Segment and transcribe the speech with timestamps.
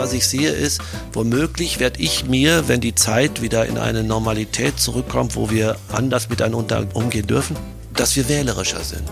[0.00, 0.80] was ich sehe, ist,
[1.12, 6.30] womöglich werde ich mir, wenn die Zeit wieder in eine Normalität zurückkommt, wo wir anders
[6.30, 7.54] miteinander umgehen dürfen,
[7.94, 9.02] dass wir wählerischer sind.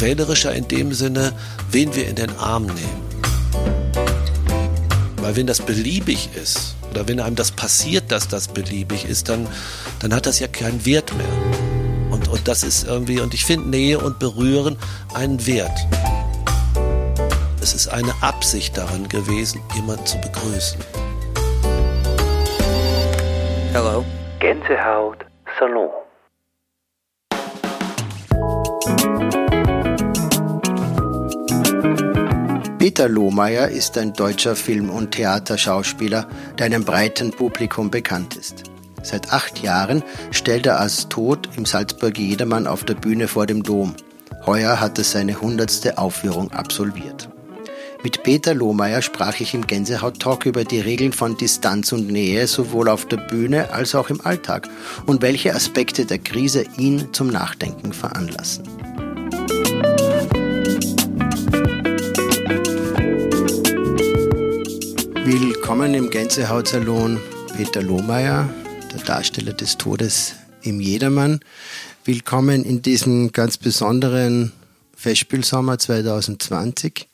[0.00, 1.32] Wählerischer in dem Sinne,
[1.70, 3.06] wen wir in den Arm nehmen.
[5.18, 9.46] Weil wenn das beliebig ist, oder wenn einem das passiert, dass das beliebig ist, dann,
[10.00, 12.10] dann hat das ja keinen Wert mehr.
[12.10, 14.76] Und, und das ist irgendwie, und ich finde Nähe und Berühren
[15.14, 15.86] einen Wert.
[17.66, 20.78] Es ist eine Absicht daran gewesen, jemanden zu begrüßen.
[23.72, 24.04] Hello.
[24.38, 25.26] Gänsehaut
[25.58, 25.90] Salon.
[32.78, 36.28] Peter Lohmeier ist ein deutscher Film- und Theaterschauspieler,
[36.60, 38.62] der einem breiten Publikum bekannt ist.
[39.02, 43.64] Seit acht Jahren stellt er als Tod im Salzburger Jedermann auf der Bühne vor dem
[43.64, 43.96] Dom.
[44.46, 47.28] Heuer hat er seine hundertste Aufführung absolviert.
[48.06, 52.88] Mit Peter Lohmeier sprach ich im Gänsehaut-Talk über die Regeln von Distanz und Nähe sowohl
[52.88, 54.68] auf der Bühne als auch im Alltag
[55.06, 58.62] und welche Aspekte der Krise ihn zum Nachdenken veranlassen.
[65.24, 67.18] Willkommen im Gänsehautsalon
[67.56, 68.48] Peter Lohmeier,
[68.92, 71.40] der Darsteller des Todes im Jedermann.
[72.04, 74.52] Willkommen in diesem ganz besonderen
[74.94, 77.08] Festspielsommer 2020.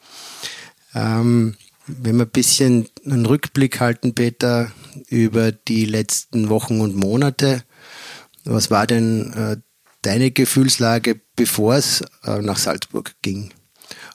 [0.95, 4.71] Ähm, wenn wir ein bisschen einen Rückblick halten, Peter,
[5.09, 7.65] über die letzten Wochen und Monate,
[8.45, 9.57] was war denn äh,
[10.03, 13.53] deine Gefühlslage, bevor es äh, nach Salzburg ging?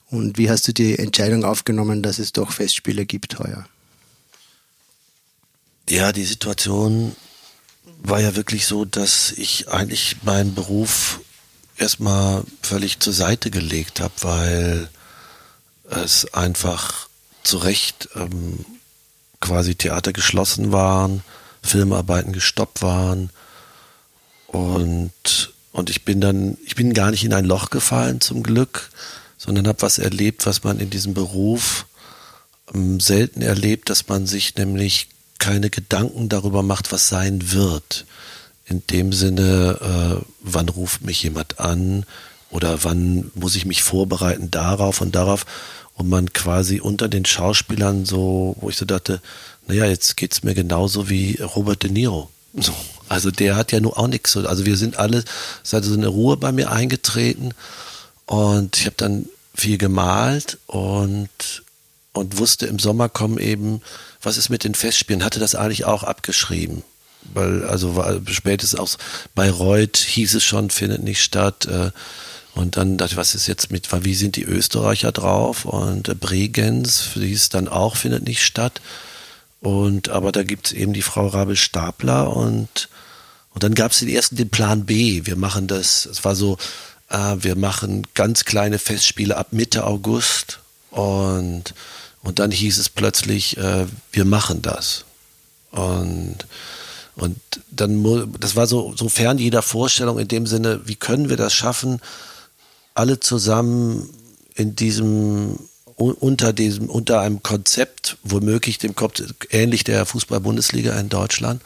[0.10, 3.68] Und wie hast du die Entscheidung aufgenommen, dass es doch Festspiele gibt heuer?
[5.90, 7.16] Ja, die Situation
[8.00, 11.22] war ja wirklich so, dass ich eigentlich meinen Beruf
[11.78, 14.90] erstmal völlig zur Seite gelegt habe, weil
[15.90, 17.10] es einfach
[17.44, 18.66] zu Recht ähm,
[19.40, 21.24] quasi Theater geschlossen waren,
[21.62, 23.30] Filmarbeiten gestoppt waren
[24.48, 28.90] und und ich bin dann, ich bin gar nicht in ein Loch gefallen zum Glück,
[29.38, 31.86] sondern habe was erlebt, was man in diesem Beruf
[32.74, 38.08] ähm, selten erlebt, dass man sich nämlich keine Gedanken darüber macht, was sein wird.
[38.66, 42.08] In dem Sinne, äh, wann ruft mich jemand an
[42.50, 45.46] oder wann muss ich mich vorbereiten darauf und darauf.
[45.94, 49.20] Und man quasi unter den Schauspielern so, wo ich so dachte,
[49.68, 52.30] naja, jetzt geht's mir genauso wie Robert De Niro.
[52.54, 52.74] So.
[53.10, 54.38] Also der hat ja nur auch nichts.
[54.38, 55.24] Also wir sind alle,
[55.64, 57.54] es hat so eine Ruhe bei mir eingetreten
[58.26, 61.64] und ich habe dann viel gemalt und
[62.18, 63.82] und wusste, im Sommer kommen eben,
[64.22, 66.84] was ist mit den Festspielen, hatte das eigentlich auch abgeschrieben.
[67.34, 68.90] Weil, also war spätestens auch
[69.36, 71.66] bei Reut hieß es schon, findet nicht statt.
[71.66, 71.92] Äh,
[72.58, 75.66] und dann dachte ich, was ist jetzt mit, wie sind die Österreicher drauf?
[75.66, 78.82] Und äh, Bregenz hieß dann auch, findet nicht statt.
[79.62, 82.90] Und aber da gibt es eben die Frau Rabel Stapler und,
[83.54, 85.26] und dann gab es den ersten den Plan B.
[85.26, 86.58] Wir machen das, es war so,
[87.10, 90.60] äh, wir machen ganz kleine Festspiele ab Mitte August
[90.92, 91.74] und
[92.24, 95.06] und dann hieß es plötzlich, äh, wir machen das.
[95.72, 96.46] Und,
[97.16, 97.40] und
[97.72, 101.54] dann, das war so, so fern jeder Vorstellung in dem Sinne, wie können wir das
[101.54, 102.02] schaffen,
[102.98, 104.10] alle zusammen
[104.56, 105.60] in diesem,
[105.96, 109.22] unter diesem, unter einem Konzept, womöglich dem Kopf,
[109.52, 111.62] ähnlich der Fußball-Bundesliga in Deutschland,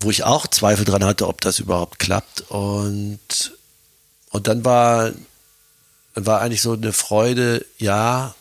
[0.00, 2.50] wo ich auch Zweifel dran hatte, ob das überhaupt klappt.
[2.50, 3.58] Und,
[4.30, 5.12] und dann war,
[6.14, 8.34] war eigentlich so eine Freude, ja,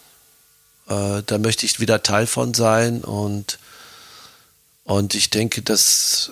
[0.88, 3.60] äh, da möchte ich wieder Teil von sein und,
[4.86, 6.32] und ich denke, dass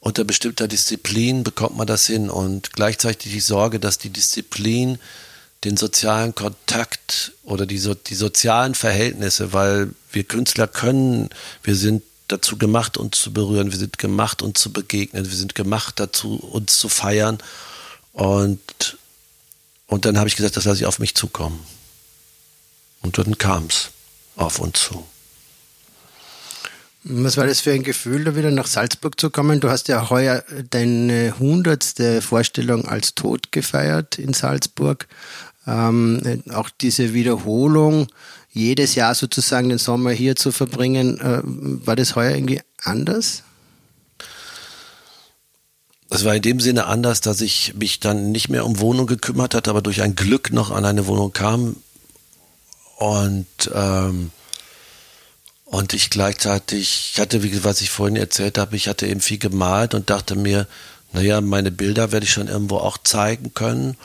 [0.00, 4.98] unter bestimmter Disziplin bekommt man das hin und gleichzeitig die Sorge, dass die Disziplin
[5.64, 11.28] den sozialen Kontakt oder die, so, die sozialen Verhältnisse, weil wir Künstler können,
[11.62, 15.54] wir sind dazu gemacht, uns zu berühren, wir sind gemacht, uns zu begegnen, wir sind
[15.54, 17.38] gemacht dazu, uns zu feiern.
[18.14, 18.96] Und,
[19.86, 21.60] und dann habe ich gesagt, das lasse ich auf mich zukommen.
[23.02, 23.90] Und dann kam es
[24.36, 25.04] auf uns zu.
[27.02, 29.60] Was war das für ein Gefühl, da wieder nach Salzburg zu kommen?
[29.60, 35.08] Du hast ja heuer deine hundertste Vorstellung als Tod gefeiert in Salzburg.
[35.66, 38.08] Ähm, auch diese Wiederholung,
[38.50, 43.44] jedes Jahr sozusagen den Sommer hier zu verbringen, äh, war das heuer irgendwie anders?
[46.10, 49.54] Es war in dem Sinne anders, dass ich mich dann nicht mehr um Wohnung gekümmert
[49.54, 51.76] hatte, aber durch ein Glück noch an eine Wohnung kam,
[53.00, 54.30] und, ähm,
[55.70, 59.38] und ich gleichzeitig, ich hatte, wie was ich vorhin erzählt habe, ich hatte eben viel
[59.38, 60.66] gemalt und dachte mir,
[61.12, 63.96] naja, meine Bilder werde ich schon irgendwo auch zeigen können.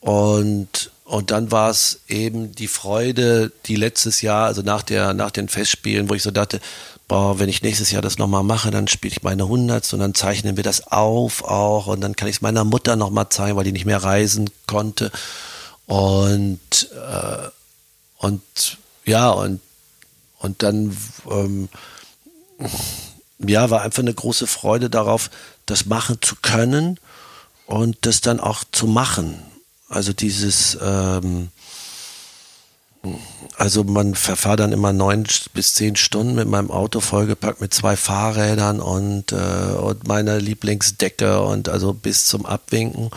[0.00, 5.30] Und, Und dann war es eben die Freude, die letztes Jahr, also nach, der, nach
[5.30, 6.60] den Festspielen, wo ich so dachte,
[7.08, 10.14] boah, wenn ich nächstes Jahr das nochmal mache, dann spiele ich meine Hundertste und dann
[10.14, 13.64] zeichnen wir das auf auch und dann kann ich es meiner Mutter nochmal zeigen, weil
[13.64, 15.10] die nicht mehr reisen konnte.
[15.86, 17.48] Und, äh,
[18.18, 18.42] und
[19.06, 19.60] ja, und,
[20.38, 20.96] und dann
[21.30, 21.68] ähm,
[23.38, 25.30] ja, war einfach eine große Freude darauf,
[25.66, 26.98] das machen zu können
[27.66, 29.42] und das dann auch zu machen.
[29.88, 31.48] Also dieses, ähm,
[33.56, 37.96] also man verfahrt dann immer neun bis zehn Stunden mit meinem Auto vollgepackt mit zwei
[37.96, 43.10] Fahrrädern und, äh, und meiner Lieblingsdecke und also bis zum Abwinken.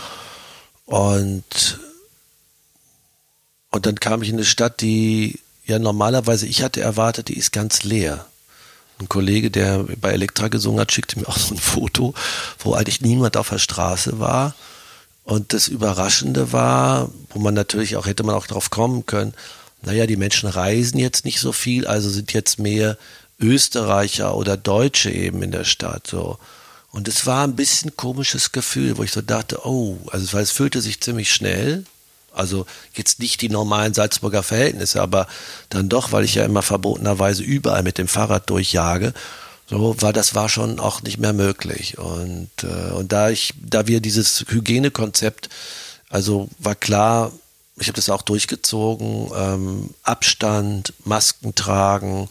[0.86, 1.80] Und,
[3.72, 5.40] und dann kam ich in eine Stadt, die
[5.70, 8.26] ja normalerweise, ich hatte erwartet, die ist ganz leer.
[9.00, 12.14] Ein Kollege, der bei Elektra gesungen hat, schickte mir auch so ein Foto,
[12.60, 14.56] wo eigentlich niemand auf der Straße war.
[15.24, 19.34] Und das Überraschende war, wo man natürlich auch hätte man auch drauf kommen können,
[19.82, 22.98] naja, die Menschen reisen jetzt nicht so viel, also sind jetzt mehr
[23.40, 26.08] Österreicher oder Deutsche eben in der Stadt.
[26.08, 26.38] So.
[26.92, 30.82] Und es war ein bisschen komisches Gefühl, wo ich so dachte, oh, also es fühlte
[30.82, 31.86] sich ziemlich schnell.
[32.40, 35.28] Also jetzt nicht die normalen Salzburger Verhältnisse, aber
[35.70, 39.14] dann doch, weil ich ja immer verbotenerweise überall mit dem Fahrrad durchjage,
[39.70, 41.98] so war das war schon auch nicht mehr möglich.
[41.98, 45.50] Und, äh, und da ich, da wir dieses Hygienekonzept,
[46.10, 47.34] also war klar,
[47.78, 52.30] ich habe das auch durchgezogen, ähm, Abstand, Masken tragen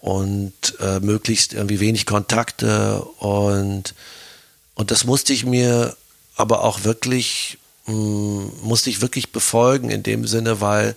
[0.00, 3.94] und äh, möglichst irgendwie wenig Kontakte und,
[4.76, 5.96] und das musste ich mir
[6.36, 10.96] aber auch wirklich, mh, hm, musste ich wirklich befolgen in dem Sinne, weil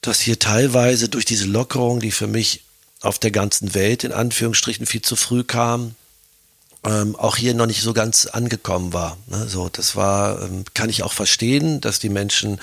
[0.00, 2.62] das hier teilweise durch diese Lockerung, die für mich
[3.00, 5.94] auf der ganzen Welt in Anführungsstrichen viel zu früh kam,
[6.84, 9.16] ähm, auch hier noch nicht so ganz angekommen war.
[9.26, 9.48] Ne?
[9.48, 12.60] So, das war, ähm, kann ich auch verstehen, dass die Menschen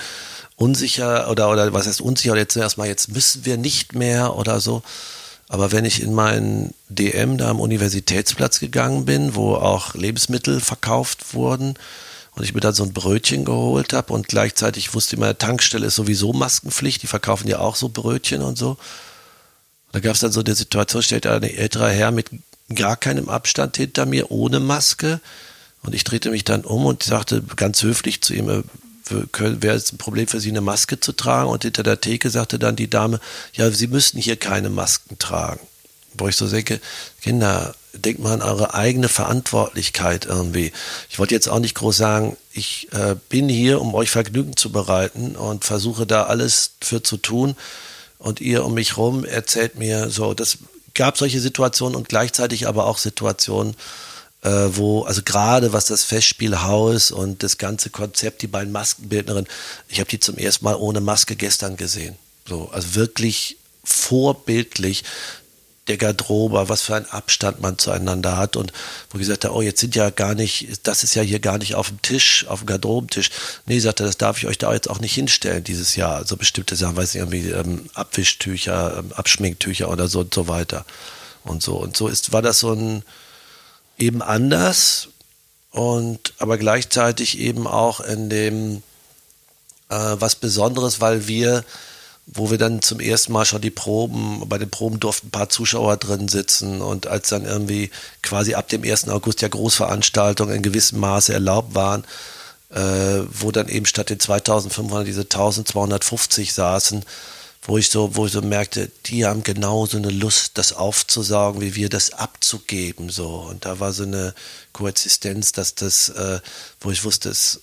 [0.56, 4.60] unsicher oder, oder was heißt unsicher, oder jetzt erstmal, jetzt müssen wir nicht mehr oder
[4.60, 4.82] so.
[5.48, 11.34] Aber wenn ich in meinen DM da am Universitätsplatz gegangen bin, wo auch Lebensmittel verkauft
[11.34, 11.74] wurden,
[12.34, 15.86] und ich mir dann so ein Brötchen geholt habe und gleichzeitig wusste ich, meine Tankstelle
[15.86, 18.78] ist sowieso Maskenpflicht, die verkaufen ja auch so Brötchen und so.
[19.92, 22.30] Da gab es dann so eine Situation, da ein älterer Herr mit
[22.74, 25.20] gar keinem Abstand hinter mir, ohne Maske.
[25.82, 28.62] Und ich drehte mich dann um und sagte ganz höflich zu ihm, äh,
[29.38, 31.50] wäre es ein Problem für Sie, eine Maske zu tragen?
[31.50, 33.20] Und hinter der Theke sagte dann die Dame,
[33.52, 35.60] ja, Sie müssten hier keine Masken tragen.
[36.14, 36.80] Wo ich so denke,
[37.20, 40.72] Kinder, denkt mal an eure eigene Verantwortlichkeit irgendwie.
[41.10, 44.70] Ich wollte jetzt auch nicht groß sagen, ich äh, bin hier, um euch Vergnügen zu
[44.72, 47.56] bereiten und versuche da alles für zu tun.
[48.18, 50.58] Und ihr um mich rum erzählt mir so, das
[50.94, 53.74] gab solche Situationen und gleichzeitig aber auch Situationen,
[54.42, 59.48] äh, wo, also gerade was das Festspielhaus und das ganze Konzept, die beiden Maskenbildnerinnen,
[59.88, 62.16] ich habe die zum ersten Mal ohne Maske gestern gesehen.
[62.46, 65.04] So, also wirklich vorbildlich
[65.88, 68.72] der Garderobe, was für einen Abstand man zueinander hat und
[69.10, 71.74] wo gesagt hat, oh, jetzt sind ja gar nicht, das ist ja hier gar nicht
[71.74, 73.30] auf dem Tisch, auf dem Garderobentisch.
[73.66, 76.16] Nee, sagte, das darf ich euch da jetzt auch nicht hinstellen dieses Jahr.
[76.16, 80.84] Also bestimmte Sachen, weiß ich irgendwie ähm, Abwischtücher, ähm, Abschminktücher oder so und so weiter.
[81.44, 83.02] Und so und so ist, war das so ein
[83.98, 85.08] eben anders
[85.72, 88.82] und aber gleichzeitig eben auch in dem
[89.88, 91.64] äh, was Besonderes, weil wir
[92.26, 95.48] wo wir dann zum ersten Mal schon die Proben, bei den Proben durften ein paar
[95.48, 97.90] Zuschauer drin sitzen und als dann irgendwie
[98.22, 99.08] quasi ab dem 1.
[99.08, 102.04] August ja Großveranstaltungen in gewissem Maße erlaubt waren,
[102.70, 107.04] äh, wo dann eben statt den 2500 diese 1250 saßen,
[107.64, 111.74] wo ich so, wo ich so merkte, die haben genauso eine Lust, das aufzusaugen, wie
[111.74, 113.28] wir das abzugeben, so.
[113.28, 114.34] Und da war so eine
[114.72, 116.40] Koexistenz, dass das, äh,
[116.80, 117.60] wo ich wusste, es,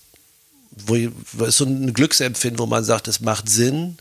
[0.70, 1.10] wo ich,
[1.48, 3.98] so ein Glücksempfinden, wo man sagt, es macht Sinn,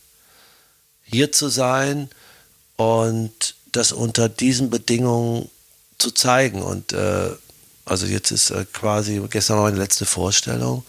[1.10, 2.10] hier zu sein
[2.78, 5.50] und das unter diesen Bedingungen
[5.98, 6.62] zu zeigen.
[6.62, 7.30] Und äh,
[7.86, 10.84] also jetzt ist äh, quasi gestern noch eine letzte Vorstellung.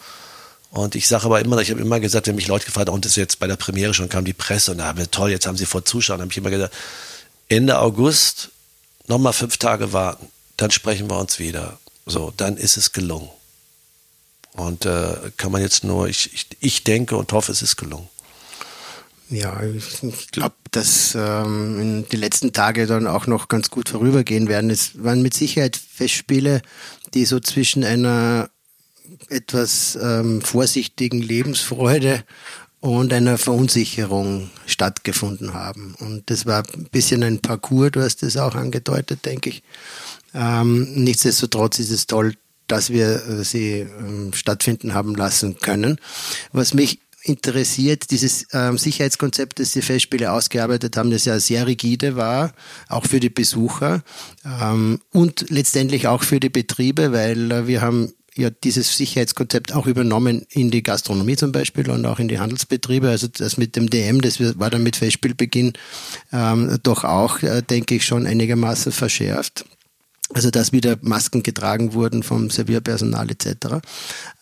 [0.71, 3.05] Und ich sage aber immer, ich habe immer gesagt, wenn mich Leute gefragt haben, und
[3.05, 5.31] das ist jetzt bei der Premiere schon kam die Presse und da haben wir toll,
[5.31, 6.75] jetzt haben sie vor Zuschauern, habe ich immer gesagt,
[7.49, 8.51] Ende August
[9.09, 11.79] nochmal fünf Tage warten, dann sprechen wir uns wieder.
[12.07, 13.29] So, dann ist es gelungen.
[14.53, 18.09] Und äh, kann man jetzt nur, ich, ich, ich denke und hoffe, es ist gelungen.
[19.31, 24.71] Ja, ich glaube, dass ähm, die letzten Tage dann auch noch ganz gut vorübergehen werden.
[24.71, 26.63] Es waren mit Sicherheit Festspiele,
[27.15, 28.51] die so zwischen einer
[29.29, 32.25] etwas ähm, vorsichtigen Lebensfreude
[32.81, 35.95] und einer Verunsicherung stattgefunden haben.
[36.01, 39.63] Und das war ein bisschen ein Parcours, du hast das auch angedeutet, denke ich.
[40.35, 42.35] Ähm, nichtsdestotrotz ist es toll,
[42.67, 46.01] dass wir äh, sie ähm, stattfinden haben lassen können.
[46.53, 52.17] Was mich interessiert, dieses ähm, Sicherheitskonzept, das die Festspiele ausgearbeitet haben, das ja sehr rigide
[52.17, 52.53] war,
[52.89, 54.03] auch für die Besucher
[54.45, 59.87] ähm, und letztendlich auch für die Betriebe, weil äh, wir haben ja dieses Sicherheitskonzept auch
[59.87, 63.09] übernommen in die Gastronomie zum Beispiel und auch in die Handelsbetriebe.
[63.09, 65.73] Also das mit dem DM, das war dann mit Festspielbeginn
[66.33, 69.65] ähm, doch auch, äh, denke ich, schon einigermaßen verschärft.
[70.33, 73.81] Also dass wieder Masken getragen wurden vom Servierpersonal etc.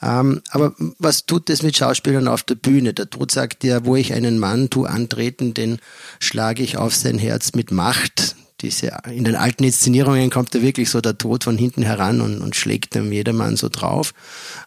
[0.03, 2.93] Ähm, aber was tut das mit Schauspielern auf der Bühne?
[2.93, 5.79] Der Tod sagt ja, wo ich einen Mann tu antreten, den
[6.21, 8.37] schlage ich auf sein Herz mit Macht.
[8.61, 12.43] Diese, in den alten Inszenierungen kommt da wirklich so der Tod von hinten heran und,
[12.43, 14.15] und schlägt dem jedermann so drauf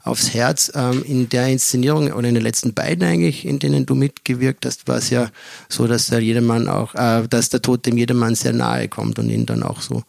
[0.04, 0.72] aufs Herz.
[0.74, 4.88] Ähm, in der Inszenierung oder in den letzten beiden eigentlich, in denen du mitgewirkt hast,
[4.88, 5.30] war es ja
[5.68, 9.30] so, dass der jedermann auch, äh, dass der Tod dem jedermann sehr nahe kommt und
[9.30, 10.04] ihn dann auch so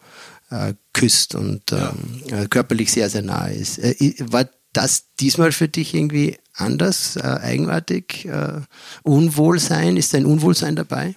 [0.53, 3.79] äh, küsst und ähm, äh, körperlich sehr, sehr nahe ist.
[3.79, 8.61] Äh, war das diesmal für dich irgendwie anders, äh, eigenartig, äh,
[9.03, 9.97] Unwohlsein?
[9.97, 11.15] Ist ein Unwohlsein dabei?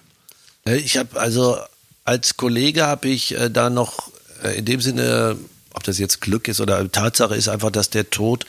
[0.65, 1.57] Ich habe also
[2.03, 4.11] als Kollege habe ich da noch
[4.55, 5.37] in dem Sinne,
[5.73, 8.45] ob das jetzt Glück ist oder Tatsache ist einfach, dass der Tod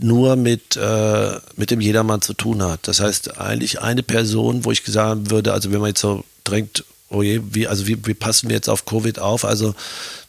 [0.00, 2.88] nur mit, äh, mit dem Jedermann zu tun hat.
[2.88, 6.84] Das heißt, eigentlich eine Person, wo ich gesagt würde, also wenn man jetzt so drängt,
[7.10, 9.44] oh je, wie, also wie, wie passen wir jetzt auf Covid auf?
[9.44, 9.74] Also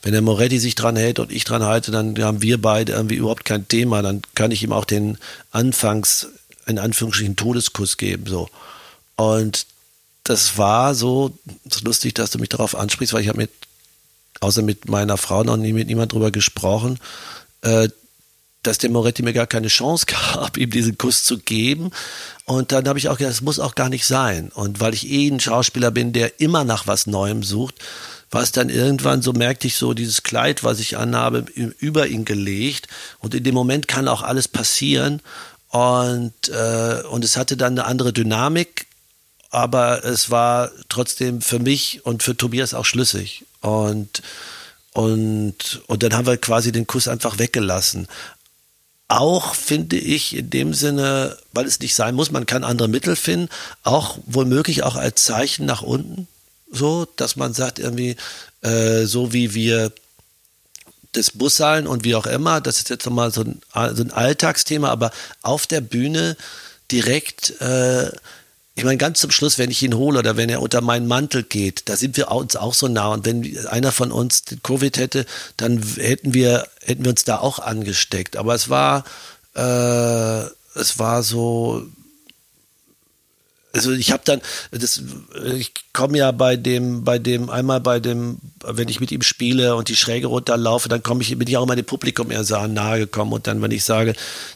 [0.02, 3.16] wenn der Moretti sich dran hält und ich dran halte, dann haben wir beide irgendwie
[3.16, 4.02] überhaupt kein Thema.
[4.02, 5.18] Dann kann ich ihm auch den
[5.52, 6.28] Anfangs,
[6.68, 8.26] in Anführungsstrichen, Todeskuss geben.
[8.28, 8.50] So.
[9.16, 9.66] Und
[10.24, 13.52] das war so, ist lustig, dass du mich darauf ansprichst, weil ich habe mit,
[14.40, 17.00] außer mit meiner Frau noch nie mit niemand drüber gesprochen.
[17.62, 17.90] Äh,
[18.64, 21.92] dass der Moretti mir gar keine Chance gab, ihm diesen Kuss zu geben.
[22.50, 24.50] Und dann habe ich auch gedacht, das muss auch gar nicht sein.
[24.51, 27.75] Und weil ich eh ein Schauspieler bin, der immer nach was Neuem sucht,
[28.32, 31.46] war es dann irgendwann so, merkte ich so, dieses Kleid, was ich anhabe,
[31.77, 32.88] über ihn gelegt.
[33.20, 35.22] Und in dem Moment kann auch alles passieren.
[35.70, 38.88] Und, äh, und es hatte dann eine andere Dynamik,
[39.51, 43.46] aber es war trotzdem für mich und für Tobias auch schlüssig.
[43.62, 44.24] Und,
[44.94, 48.08] und, und dann haben wir quasi den Kuss einfach weggelassen
[49.10, 53.16] auch, finde ich, in dem Sinne, weil es nicht sein muss, man kann andere Mittel
[53.16, 53.50] finden,
[53.84, 56.28] auch womöglich auch als Zeichen nach unten,
[56.72, 58.16] so, dass man sagt irgendwie,
[58.62, 59.92] äh, so wie wir
[61.13, 63.62] das Bussallen und wie auch immer, das ist jetzt nochmal so ein,
[63.96, 65.12] so ein Alltagsthema, aber
[65.42, 66.38] auf der Bühne
[66.92, 68.12] direkt äh,
[68.80, 71.44] ich meine, ganz zum Schluss, wenn ich ihn hole oder wenn er unter meinen Mantel
[71.44, 73.10] geht, da sind wir uns auch so nah.
[73.10, 75.26] Und wenn einer von uns Covid hätte,
[75.58, 78.38] dann hätten wir, hätten wir uns da auch angesteckt.
[78.38, 79.04] Aber es war,
[79.54, 79.60] äh,
[80.80, 81.88] es war so,
[83.74, 85.02] also ich habe dann, das,
[85.56, 89.76] ich komme ja bei dem, bei dem, einmal bei dem, wenn ich mit ihm spiele
[89.76, 92.68] und die Schräge runterlaufe, dann komme ich, bin ich auch immer dem Publikum eher sehr
[92.68, 94.16] nahe gekommen und dann, wenn ich sage,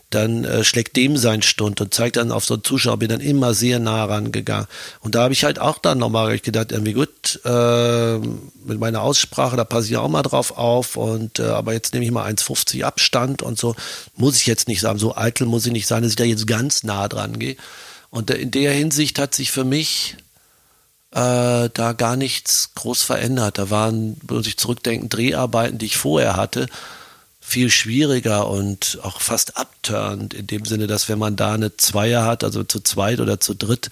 [0.10, 3.20] dann äh, schlägt dem sein Stund und zeigt dann auf so einen Zuschauer, bin dann
[3.20, 4.68] immer sehr nah rangegangen.
[5.02, 9.58] Und da habe ich halt auch dann nochmal gedacht, irgendwie gut, äh, mit meiner Aussprache,
[9.58, 12.84] da passe ich auch mal drauf auf und äh, aber jetzt nehme ich mal 1,50
[12.84, 13.76] Abstand und so,
[14.16, 16.48] muss ich jetzt nicht sagen, so eitel muss ich nicht sein, dass ich da jetzt
[16.48, 17.58] ganz nah dran gehe.
[18.14, 20.18] Und in der Hinsicht hat sich für mich
[21.14, 23.58] äh, da gar nichts groß verändert.
[23.58, 26.68] Da waren, muss ich zurückdenken, Dreharbeiten, die ich vorher hatte,
[27.42, 32.24] viel schwieriger und auch fast abturnt, in dem Sinne, dass wenn man da eine Zweier
[32.24, 33.90] hat, also zu zweit oder zu dritt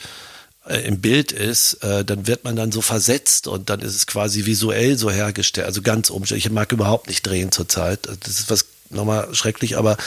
[0.67, 4.05] äh, im Bild ist, äh, dann wird man dann so versetzt und dann ist es
[4.05, 5.65] quasi visuell so hergestellt.
[5.65, 6.45] Also ganz umständlich.
[6.45, 8.07] Ich mag überhaupt nicht drehen zurzeit.
[8.19, 9.97] Das ist was nochmal schrecklich, aber,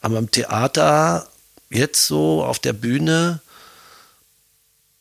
[0.00, 1.28] aber im Theater
[1.70, 3.40] jetzt so auf der Bühne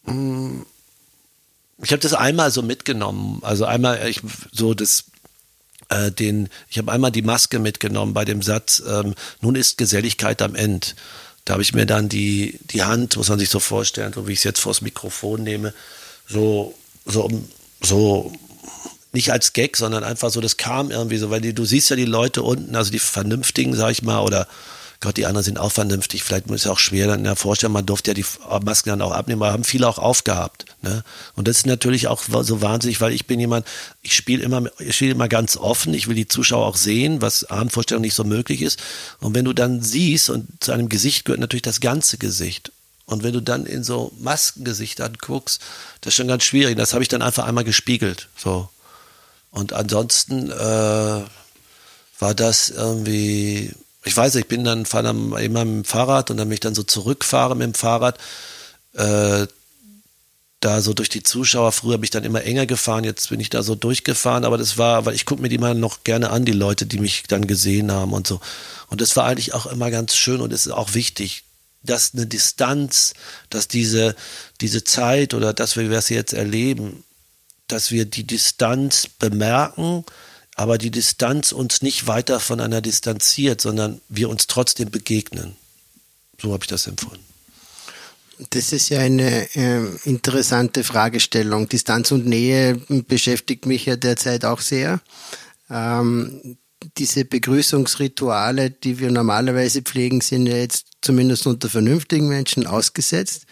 [0.05, 3.39] ich habe das einmal so mitgenommen.
[3.43, 5.05] Also einmal ich so das
[5.89, 10.41] äh, den ich habe einmal die Maske mitgenommen bei dem Satz ähm, nun ist Geselligkeit
[10.41, 10.87] am Ende.
[11.45, 14.33] Da habe ich mir dann die die Hand, muss man sich so vorstellen, so wie
[14.33, 15.73] ich es jetzt vors Mikrofon nehme,
[16.27, 17.29] so so
[17.81, 18.31] so
[19.13, 21.95] nicht als Gag, sondern einfach so, das kam irgendwie so, weil die, du siehst ja
[21.95, 24.47] die Leute unten, also die Vernünftigen, sag ich mal, oder
[25.01, 26.23] Gott, die anderen sind auch vernünftig.
[26.23, 28.25] Vielleicht ist es auch schwer dann ja vorstellen, man durfte ja die
[28.63, 30.65] Masken dann auch abnehmen, aber haben viele auch aufgehabt.
[30.83, 31.03] Ne?
[31.35, 33.65] Und das ist natürlich auch so wahnsinnig, weil ich bin jemand,
[34.03, 35.95] ich spiele immer, ich spiele immer ganz offen.
[35.95, 38.79] Ich will die Zuschauer auch sehen, was Abendvorstellung nicht so möglich ist.
[39.19, 42.71] Und wenn du dann siehst, und zu einem Gesicht gehört natürlich das ganze Gesicht.
[43.05, 45.61] Und wenn du dann in so Maskengesichtern guckst,
[46.01, 46.77] das ist schon ganz schwierig.
[46.77, 48.29] Das habe ich dann einfach einmal gespiegelt.
[48.37, 48.69] So.
[49.49, 50.55] Und ansonsten äh,
[52.19, 56.37] war das irgendwie ich weiß, ich bin dann fahre dann immer mit dem Fahrrad und
[56.37, 58.17] dann mich dann so zurückfahre mit dem Fahrrad.
[58.93, 59.47] Äh,
[60.61, 61.71] da so durch die Zuschauer.
[61.71, 64.77] Früher bin ich dann immer enger gefahren, jetzt bin ich da so durchgefahren, aber das
[64.77, 67.47] war, weil ich gucke mir die mal noch gerne an, die Leute, die mich dann
[67.47, 68.39] gesehen haben und so.
[68.87, 71.43] Und das war eigentlich auch immer ganz schön und es ist auch wichtig,
[71.83, 73.13] dass eine Distanz,
[73.49, 74.15] dass diese,
[74.61, 77.03] diese Zeit oder dass wir das jetzt erleben,
[77.67, 80.05] dass wir die Distanz bemerken,
[80.61, 85.55] aber die Distanz uns nicht weiter voneinander distanziert, sondern wir uns trotzdem begegnen.
[86.39, 87.23] So habe ich das empfunden.
[88.51, 91.67] Das ist ja eine äh, interessante Fragestellung.
[91.67, 92.75] Distanz und Nähe
[93.07, 94.99] beschäftigt mich ja derzeit auch sehr.
[95.69, 96.57] Ähm,
[96.97, 103.45] diese Begrüßungsrituale, die wir normalerweise pflegen, sind ja jetzt zumindest unter vernünftigen Menschen ausgesetzt.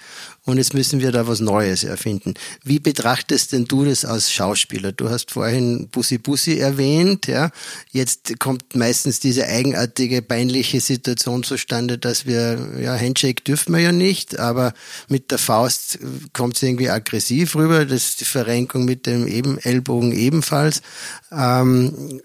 [0.45, 2.33] Und jetzt müssen wir da was Neues erfinden.
[2.63, 4.91] Wie betrachtest denn du das als Schauspieler?
[4.91, 7.51] Du hast vorhin Bussi Bussi erwähnt, ja.
[7.91, 13.91] Jetzt kommt meistens diese eigenartige, peinliche Situation zustande, dass wir, ja, Handshake dürfen wir ja
[13.91, 14.73] nicht, aber
[15.07, 15.99] mit der Faust
[16.33, 17.85] kommt es irgendwie aggressiv rüber.
[17.85, 20.81] Das ist die Verrenkung mit dem eben Ellbogen ebenfalls.
[21.31, 22.21] Ähm,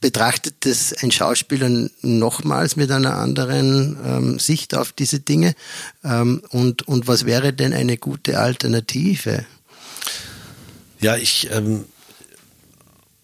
[0.00, 5.54] betrachtet das ein Schauspieler nochmals mit einer anderen ähm, Sicht auf diese Dinge?
[6.02, 9.44] Ähm, und, und was wäre denn eine gute Alternative?
[11.00, 11.84] Ja, ich, ähm,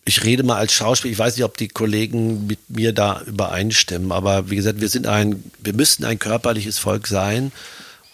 [0.05, 1.13] ich rede mal als Schauspieler.
[1.13, 5.07] Ich weiß nicht, ob die Kollegen mit mir da übereinstimmen, aber wie gesagt, wir sind
[5.07, 7.53] ein, wir müssten ein körperliches Volk sein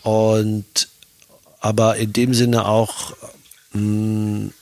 [0.02, 0.88] und
[1.60, 3.16] aber in dem Sinne auch
[3.72, 4.52] mh, mm,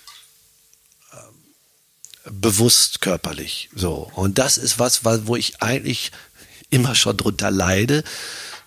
[2.31, 3.69] bewusst körperlich.
[3.75, 4.11] So.
[4.15, 6.13] Und das ist was, wo ich eigentlich
[6.71, 8.05] immer schon drunter leide,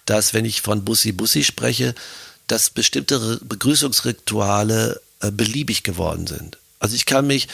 [0.06, 1.94] dass wenn ich von Bussi Bussi spreche,
[2.48, 6.58] dass bestimmte Begrüßungsrituale äh, beliebig geworden sind.
[6.80, 7.48] Also ich kann mich,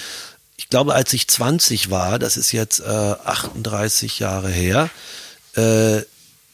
[0.57, 4.89] ich glaube, als ich 20 war, das ist jetzt äh, 38 Jahre her,
[5.55, 6.01] äh,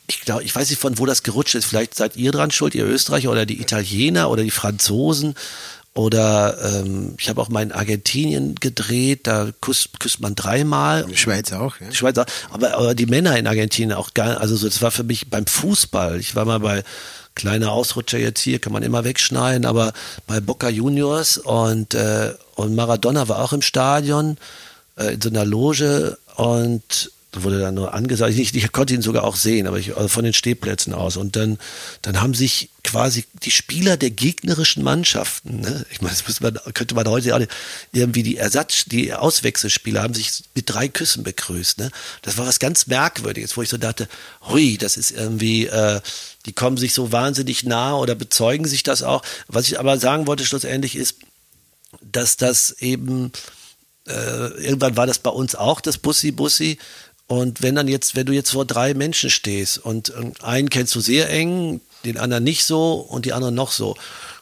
[0.08, 1.66] ich glaube, ich weiß nicht, von wo das gerutscht ist.
[1.66, 5.36] Vielleicht seid ihr dran schuld, ihr Österreicher oder die Italiener oder die Franzosen
[5.94, 11.06] oder ähm, ich habe auch mal in Argentinien gedreht, da küsst, küsst man dreimal.
[11.06, 11.90] Die Schweiz auch, ja.
[11.90, 12.26] Die Schweiz auch.
[12.52, 15.46] Aber, aber die Männer in Argentinien auch gar also so, das war für mich beim
[15.46, 16.20] Fußball.
[16.20, 16.84] Ich war mal bei
[17.36, 19.94] kleiner Ausrutscher jetzt hier, kann man immer wegschneiden, aber
[20.28, 24.38] bei Boca Juniors und, äh, und Maradona war auch im Stadion
[24.98, 28.34] äh, in so einer Loge und wurde dann nur angesagt.
[28.34, 31.16] Ich, ich, konnte ihn sogar auch sehen, aber ich, also von den Stehplätzen aus.
[31.16, 31.60] Und dann,
[32.02, 35.86] dann haben sich quasi die Spieler der gegnerischen Mannschaften, ne?
[35.92, 37.42] ich meine, das man, könnte man heute auch
[37.92, 41.78] irgendwie die Ersatz, die Auswechselspieler haben sich mit drei Küssen begrüßt.
[41.78, 41.92] Ne?
[42.24, 44.08] Das war was ganz Merkwürdiges, wo ich so dachte,
[44.48, 46.02] hui, das ist irgendwie, äh,
[46.48, 49.22] die kommen sich so wahnsinnig nah oder bezeugen sich das auch.
[49.48, 51.18] Was ich aber sagen wollte schlussendlich ist,
[52.02, 53.32] dass das eben
[54.08, 56.80] äh, irgendwann war das bei uns auch das Bussi Bussi
[57.30, 60.12] und wenn dann jetzt, wenn du jetzt vor drei Menschen stehst und
[60.42, 63.96] einen kennst du sehr eng, den anderen nicht so und die anderen noch so.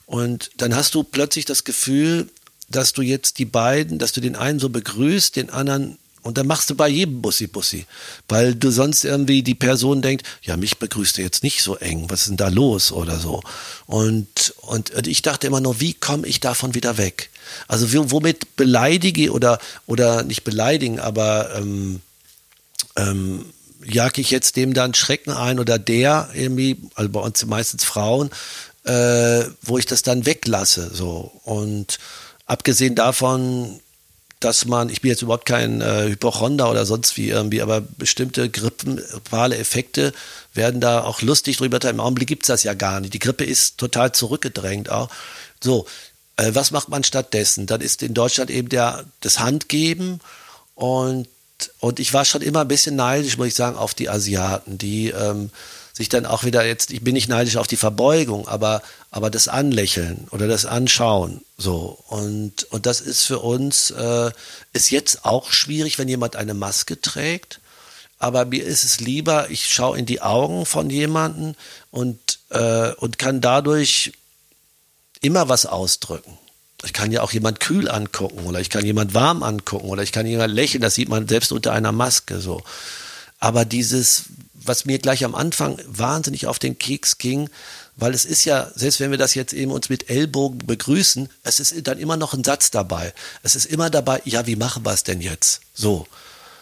[0.05, 2.29] Und dann hast du plötzlich das Gefühl,
[2.69, 6.47] dass du jetzt die beiden, dass du den einen so begrüßt, den anderen und dann
[6.47, 7.85] machst du bei jedem Bussi Bussi,
[8.29, 12.05] weil du sonst irgendwie die Person denkt, ja, mich begrüßt er jetzt nicht so eng,
[12.09, 13.41] was ist denn da los oder so.
[13.85, 17.31] Und, und, und ich dachte immer nur, wie komme ich davon wieder weg?
[17.67, 22.01] Also womit beleidige oder, oder nicht beleidigen, aber ähm,
[22.97, 23.45] ähm,
[23.85, 28.29] jag ich jetzt dem dann Schrecken ein oder der irgendwie, also bei uns meistens Frauen,
[28.83, 30.91] äh, wo ich das dann weglasse.
[30.93, 31.31] So.
[31.43, 31.99] Und
[32.45, 33.79] abgesehen davon,
[34.39, 38.49] dass man, ich bin jetzt überhaupt kein äh, Hypochonder oder sonst wie irgendwie, aber bestimmte
[38.49, 40.13] grippale Effekte
[40.53, 41.83] werden da auch lustig drüber.
[41.89, 43.13] Im Augenblick gibt es das ja gar nicht.
[43.13, 45.09] Die Grippe ist total zurückgedrängt auch.
[45.63, 45.87] So,
[46.37, 47.65] äh, was macht man stattdessen?
[47.65, 50.19] Dann ist in Deutschland eben der, das Handgeben
[50.75, 51.27] und
[51.79, 55.09] und ich war schon immer ein bisschen neidisch, muss ich sagen, auf die Asiaten, die
[55.09, 55.49] ähm,
[55.93, 59.47] sich dann auch wieder jetzt, ich bin nicht neidisch auf die Verbeugung, aber, aber das
[59.47, 61.97] Anlächeln oder das Anschauen, so.
[62.07, 64.31] Und, und das ist für uns, äh,
[64.73, 67.59] ist jetzt auch schwierig, wenn jemand eine Maske trägt.
[68.19, 71.55] Aber mir ist es lieber, ich schaue in die Augen von jemandem
[71.91, 74.13] und, äh, und kann dadurch
[75.21, 76.37] immer was ausdrücken.
[76.83, 80.11] Ich kann ja auch jemand kühl angucken oder ich kann jemand warm angucken oder ich
[80.11, 82.61] kann jemand lächeln, das sieht man selbst unter einer Maske so.
[83.39, 87.49] Aber dieses, was mir gleich am Anfang wahnsinnig auf den Keks ging,
[87.95, 91.59] weil es ist ja, selbst wenn wir das jetzt eben uns mit Ellbogen begrüßen, es
[91.59, 93.11] ist dann immer noch ein Satz dabei.
[93.41, 95.61] Es ist immer dabei, ja, wie machen wir es denn jetzt?
[95.73, 96.07] So.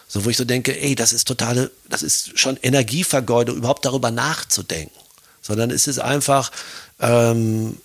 [0.08, 4.10] So, wo ich so denke, ey, das ist totale, das ist schon Energievergeudung, überhaupt darüber
[4.10, 4.94] nachzudenken.
[5.42, 6.52] Sondern es ist einfach,
[7.00, 7.78] ähm,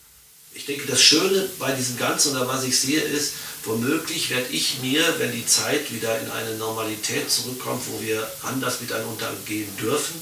[0.54, 3.34] ich denke, das Schöne bei diesem Ganzen oder was ich sehe, ist,
[3.64, 8.82] womöglich werde ich mir, wenn die Zeit wieder in eine Normalität zurückkommt, wo wir anders
[8.82, 10.20] miteinander umgehen dürfen,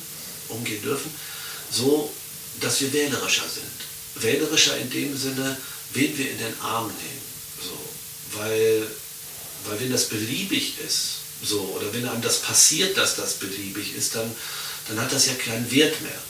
[0.49, 1.11] umgehen dürfen,
[1.71, 2.13] so,
[2.59, 4.23] dass wir wählerischer sind.
[4.23, 5.57] Wählerischer in dem Sinne,
[5.93, 7.21] wen wir in den Arm nehmen.
[7.63, 8.87] So, weil,
[9.65, 14.15] weil wenn das beliebig ist, so, oder wenn einem das passiert, dass das beliebig ist,
[14.15, 14.29] dann,
[14.87, 16.21] dann hat das ja keinen Wert mehr.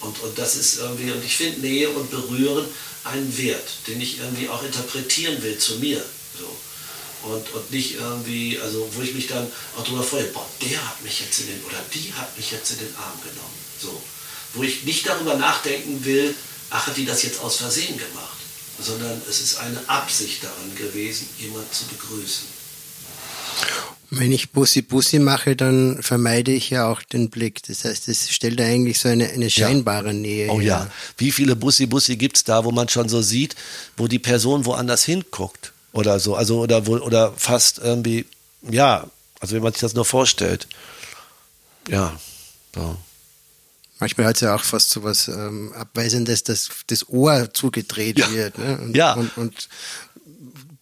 [0.00, 2.66] Und, und das ist irgendwie, und ich finde Nähe und Berühren
[3.04, 6.04] einen Wert, den ich irgendwie auch interpretieren will zu mir.
[6.38, 7.28] So.
[7.28, 11.02] Und, und nicht irgendwie, also wo ich mich dann auch darüber freue, boah, der hat
[11.02, 13.58] mich jetzt in den, oder die hat mich jetzt in den Arm genommen.
[13.80, 14.02] So.
[14.54, 16.34] Wo ich nicht darüber nachdenken will,
[16.70, 18.38] ach, hat die das jetzt aus Versehen gemacht,
[18.78, 22.46] sondern es ist eine Absicht daran gewesen, jemand zu begrüßen.
[24.18, 27.62] Wenn ich Bussi Bussi mache, dann vermeide ich ja auch den Blick.
[27.66, 30.12] Das heißt, es stellt eigentlich so eine, eine scheinbare ja.
[30.12, 30.66] Nähe Oh her.
[30.66, 30.90] ja.
[31.16, 33.56] Wie viele Bussi Bussi gibt es da, wo man schon so sieht,
[33.96, 38.26] wo die Person woanders hinguckt oder so, also oder wo, oder fast irgendwie,
[38.62, 39.06] ja,
[39.40, 40.66] also wenn man sich das nur vorstellt.
[41.88, 42.18] Ja.
[42.74, 42.96] So.
[44.00, 48.30] Manchmal hat es ja auch fast so was ähm, Abweisendes, dass das Ohr zugedreht Ja.
[48.32, 48.58] wird.
[48.58, 48.78] Ne?
[48.82, 49.12] Und, Ja.
[49.14, 49.68] und, und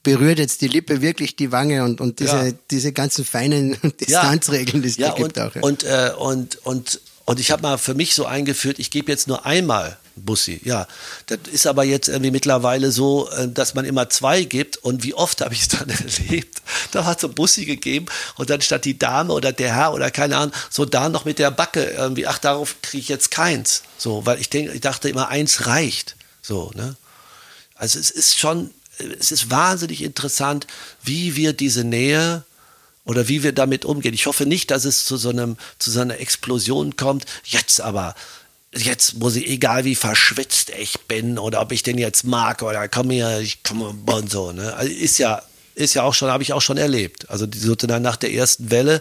[0.02, 2.52] berührt jetzt die Lippe wirklich die Wange und, und diese, Ja.
[2.70, 5.54] diese ganzen feinen Distanzregeln, die es ja, da gibt und, auch.
[5.54, 5.62] Ja.
[5.62, 9.28] Und, äh, und, und, und ich habe mal für mich so eingeführt, ich gebe jetzt
[9.28, 10.60] nur einmal Bussi.
[10.64, 10.86] Ja,
[11.26, 14.76] das ist aber jetzt irgendwie mittlerweile so, äh, dass man immer zwei gibt.
[14.76, 16.60] Und wie oft habe ich es dann erlebt?
[16.90, 20.10] Da hat so ein Bussi gegeben und dann statt die Dame oder der Herr oder
[20.10, 23.82] keine Ahnung, so da noch mit der Backe irgendwie, ach, darauf kriege ich jetzt keins.
[23.96, 26.16] So, weil ich denke, ich dachte immer, eins reicht.
[26.42, 26.96] So, ne?
[27.76, 28.70] Also es ist schon,
[29.18, 30.66] es ist wahnsinnig interessant,
[31.02, 32.44] wie wir diese Nähe
[33.04, 34.14] oder wie wir damit umgehen.
[34.14, 37.24] Ich hoffe nicht, dass es zu so einem, zu so einer Explosion kommt.
[37.44, 38.14] Jetzt aber,
[38.72, 42.88] jetzt muss ich, egal wie verschwitzt ich bin oder ob ich den jetzt mag oder
[42.88, 44.52] komm hier, ich komme und so.
[44.52, 44.74] Ne?
[44.74, 45.42] Also ist ja,
[45.74, 47.28] ist ja auch schon, habe ich auch schon erlebt.
[47.30, 49.00] Also sozusagen nach der ersten Welle,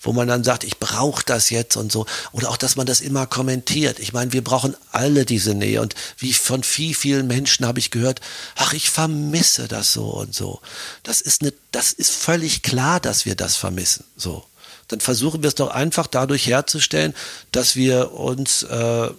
[0.00, 2.06] wo man dann sagt, ich brauche das jetzt und so.
[2.32, 3.98] Oder auch, dass man das immer kommentiert.
[3.98, 5.80] Ich meine, wir brauchen alle diese Nähe.
[5.80, 8.20] Und wie von viel, vielen Menschen habe ich gehört,
[8.56, 10.60] ach, ich vermisse das so und so.
[11.02, 14.04] Das ist, eine, das ist völlig klar, dass wir das vermissen.
[14.16, 14.44] So.
[14.88, 17.14] Dann versuchen wir es doch einfach dadurch herzustellen,
[17.50, 19.10] dass wir uns äh,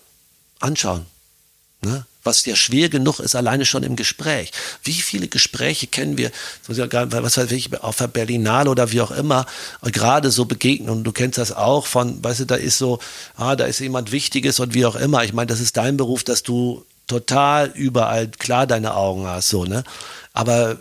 [0.60, 1.06] anschauen.
[1.82, 2.06] Ne?
[2.24, 4.52] Was ja schwer genug ist, alleine schon im Gespräch.
[4.84, 6.32] Wie viele Gespräche kennen wir,
[6.68, 9.46] was weiß ich, auf der Berlinale oder wie auch immer,
[9.84, 13.00] gerade so begegnen und du kennst das auch von, weißt du, da ist so,
[13.36, 15.24] ah, da ist jemand Wichtiges und wie auch immer.
[15.24, 19.64] Ich meine, das ist dein Beruf, dass du total überall klar deine Augen hast, so,
[19.64, 19.84] ne?
[20.34, 20.78] Aber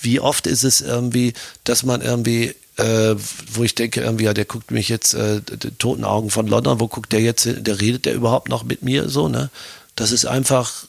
[0.00, 1.32] wie oft ist es irgendwie,
[1.64, 3.16] dass man irgendwie äh,
[3.52, 6.78] wo ich denke, irgendwie, ja, der guckt mich jetzt, äh, die toten Augen von London,
[6.78, 7.46] wo guckt der jetzt?
[7.46, 9.50] Der redet der überhaupt noch mit mir so, ne?
[9.96, 10.84] Das ist einfach,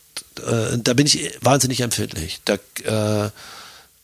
[0.45, 2.39] äh, da bin ich wahnsinnig empfindlich.
[2.45, 3.29] Da, äh,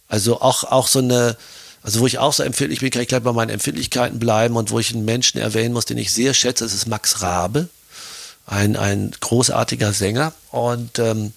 [0.08, 1.38] also auch, auch so eine,
[1.84, 4.72] also wo ich auch so empfindlich bin, kann ich gleich bei meinen Empfindlichkeiten bleiben und
[4.72, 7.68] wo ich einen Menschen erwähnen muss, den ich sehr schätze, das ist Max Rabe,
[8.46, 10.34] ein, ein großartiger Sänger.
[10.52, 11.34] Und ähm,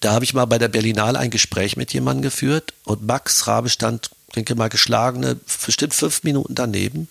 [0.00, 3.68] da habe ich mal bei der Berlinale ein Gespräch mit jemandem geführt und Max Rabe
[3.68, 7.08] stand, denke mal, geschlagene, bestimmt fünf Minuten daneben,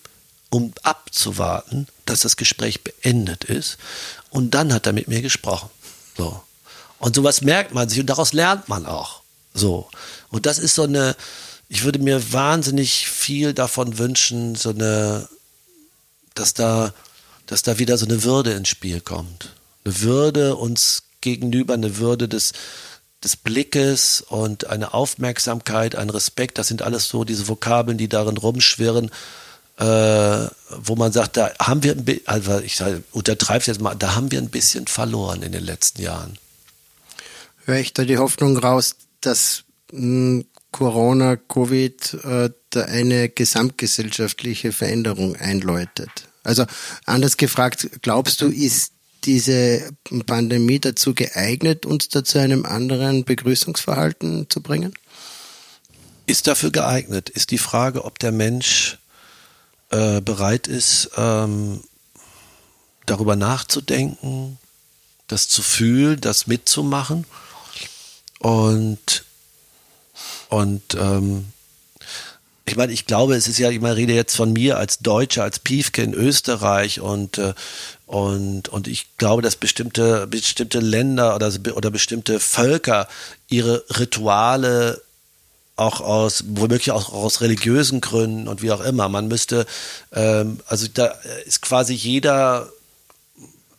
[0.50, 3.78] um abzuwarten, dass das Gespräch beendet ist.
[4.36, 5.70] Und dann hat er mit mir gesprochen.
[6.14, 6.42] So.
[6.98, 9.22] Und sowas merkt man sich und daraus lernt man auch.
[9.54, 9.88] So.
[10.28, 11.16] Und das ist so eine,
[11.70, 15.26] ich würde mir wahnsinnig viel davon wünschen, so eine,
[16.34, 16.92] dass da,
[17.46, 19.54] dass da wieder so eine Würde ins Spiel kommt.
[19.86, 22.52] Eine Würde uns gegenüber, eine Würde des,
[23.24, 28.36] des Blickes und eine Aufmerksamkeit, ein Respekt, das sind alles so diese Vokabeln, die darin
[28.36, 29.10] rumschwirren,
[29.78, 30.46] äh,
[30.78, 34.30] wo man sagt, da haben wir, ein also ich untertreibe es jetzt mal, da haben
[34.30, 36.38] wir ein bisschen verloren in den letzten Jahren.
[37.64, 45.36] Höre ich da die Hoffnung raus, dass mh, Corona, Covid äh, da eine gesamtgesellschaftliche Veränderung
[45.36, 46.10] einläutet?
[46.42, 46.64] Also
[47.04, 48.92] anders gefragt, glaubst du, ist
[49.24, 49.90] diese
[50.26, 54.94] Pandemie dazu geeignet, uns da zu einem anderen Begrüßungsverhalten zu bringen?
[56.26, 58.98] Ist dafür geeignet, ist die Frage, ob der Mensch
[59.90, 61.82] äh, bereit ist, ähm,
[63.06, 64.58] darüber nachzudenken,
[65.28, 67.24] das zu fühlen, das mitzumachen.
[68.40, 69.24] Und,
[70.48, 71.46] und ähm,
[72.68, 75.44] ich meine, ich glaube, es ist ja, ich meine, rede jetzt von mir als Deutscher,
[75.44, 77.54] als Piefke in Österreich und, äh,
[78.06, 83.08] und, und ich glaube, dass bestimmte, bestimmte Länder oder, oder bestimmte Völker
[83.48, 85.00] ihre Rituale
[85.76, 89.08] auch aus, womöglich auch aus religiösen Gründen und wie auch immer.
[89.08, 89.66] Man müsste,
[90.12, 92.70] ähm, also da ist quasi jeder,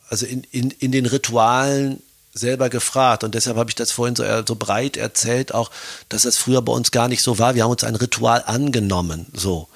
[0.09, 2.01] also in, in, in den Ritualen
[2.37, 3.23] selber gefragt.
[3.23, 5.71] Und deshalb habe ich das vorhin so, äh, so breit erzählt, auch,
[6.09, 7.55] dass das früher bei uns gar nicht so war.
[7.55, 9.67] Wir haben uns ein Ritual angenommen, so.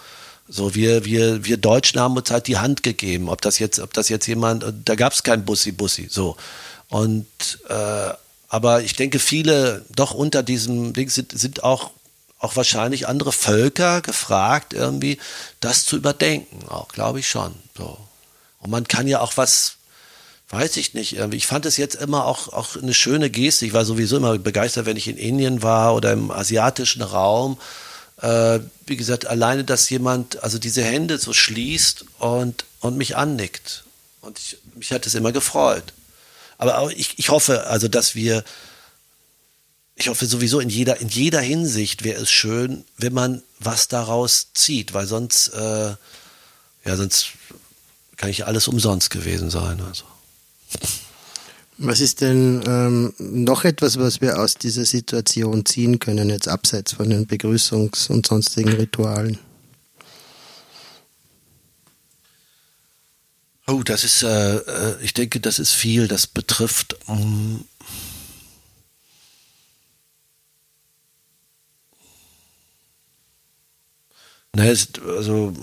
[0.48, 3.30] So, wir, wir, wir Deutschen haben uns halt die Hand gegeben.
[3.30, 6.36] Ob das jetzt, ob das jetzt jemand, da gab es kein Bussi-Bussi, so.
[6.90, 7.26] Und,
[7.70, 8.10] äh,
[8.50, 11.92] aber ich denke, viele doch unter diesem Ding sind, sind auch,
[12.42, 15.20] auch wahrscheinlich andere Völker gefragt, irgendwie
[15.60, 17.54] das zu überdenken, auch, glaube ich schon.
[17.78, 17.98] So.
[18.60, 19.76] Und man kann ja auch was,
[20.50, 21.14] weiß ich nicht.
[21.14, 23.68] Ich fand es jetzt immer auch, auch eine schöne Geste.
[23.68, 27.60] Ich war sowieso immer begeistert, wenn ich in Indien war oder im asiatischen Raum.
[28.22, 33.84] Äh, wie gesagt, alleine, dass jemand also diese Hände so schließt und, und mich annickt.
[34.22, 35.94] Und ich, mich hat es immer gefreut.
[36.58, 38.44] Aber auch ich, ich hoffe also, dass wir,
[40.02, 44.48] ich hoffe sowieso in jeder, in jeder Hinsicht wäre es schön, wenn man was daraus
[44.56, 45.90] zieht, weil sonst, äh,
[46.86, 47.34] ja, sonst
[48.18, 49.80] kann ich alles umsonst gewesen sein.
[49.80, 50.06] Also.
[51.78, 56.94] Was ist denn ähm, noch etwas, was wir aus dieser Situation ziehen können, jetzt abseits
[56.94, 59.38] von den Begrüßungs- und sonstigen Ritualen?
[63.68, 66.08] Oh, das ist, äh, äh ich denke, das ist viel.
[66.08, 66.98] Das betrifft.
[67.06, 67.66] Um,
[74.56, 74.78] ne,
[75.18, 75.54] also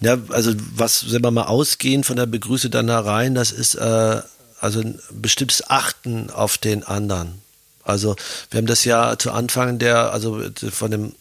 [0.00, 3.74] Ja, also was, wenn wir mal ausgehen von der Begrüße dann da rein, das ist
[3.74, 4.22] äh,
[4.60, 7.40] also ein bestimmtes Achten auf den anderen.
[7.82, 8.16] Also
[8.50, 11.14] wir haben das ja zu Anfang der, also von dem,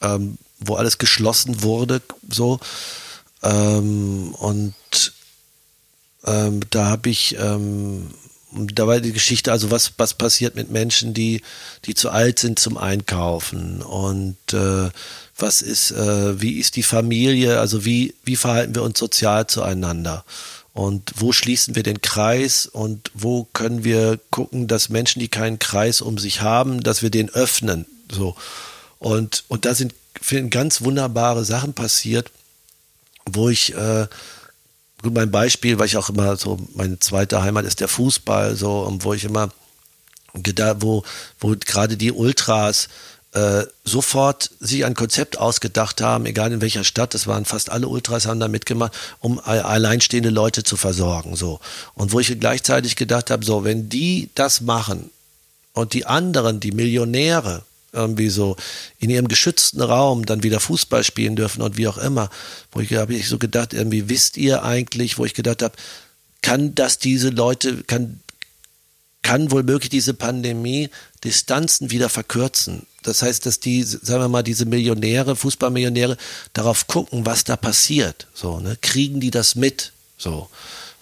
[0.00, 2.60] ähm, wo alles geschlossen wurde, so
[3.42, 4.74] ähm, und
[6.24, 8.10] ähm, da habe ich ähm,
[8.54, 11.42] da war die Geschichte, also was, was passiert mit Menschen, die,
[11.84, 13.82] die zu alt sind zum Einkaufen?
[13.82, 14.90] Und äh,
[15.36, 20.24] was ist, äh, wie ist die Familie, also wie, wie verhalten wir uns sozial zueinander?
[20.72, 22.66] Und wo schließen wir den Kreis?
[22.66, 27.10] Und wo können wir gucken, dass Menschen, die keinen Kreis um sich haben, dass wir
[27.10, 28.34] den öffnen, so.
[28.98, 29.94] Und, und da sind
[30.50, 32.30] ganz wunderbare Sachen passiert,
[33.26, 34.06] wo ich, äh,
[35.10, 39.14] mein Beispiel, weil ich auch immer so, meine zweite Heimat ist der Fußball, so, wo
[39.14, 39.50] ich immer,
[40.78, 41.02] wo,
[41.40, 42.88] wo gerade die Ultras
[43.34, 47.88] äh, sofort sich ein Konzept ausgedacht haben, egal in welcher Stadt, das waren fast alle
[47.88, 51.34] Ultras, haben da mitgemacht, um alleinstehende Leute zu versorgen.
[51.34, 51.60] So.
[51.94, 55.10] Und wo ich gleichzeitig gedacht habe, so, wenn die das machen
[55.72, 57.64] und die anderen, die Millionäre,
[57.94, 58.56] irgendwie so
[58.98, 62.30] in ihrem geschützten Raum dann wieder Fußball spielen dürfen und wie auch immer,
[62.72, 65.74] wo ich habe ich so gedacht, irgendwie wisst ihr eigentlich, wo ich gedacht habe,
[66.42, 68.20] kann das diese Leute, kann
[69.24, 70.90] kann wohl möglich diese Pandemie
[71.24, 72.86] Distanzen wieder verkürzen.
[73.02, 76.16] Das heißt, dass die, sagen wir mal, diese Millionäre, Fußballmillionäre
[76.52, 78.26] darauf gucken, was da passiert.
[78.34, 78.76] So, ne?
[78.80, 79.92] Kriegen die das mit?
[80.18, 80.48] So.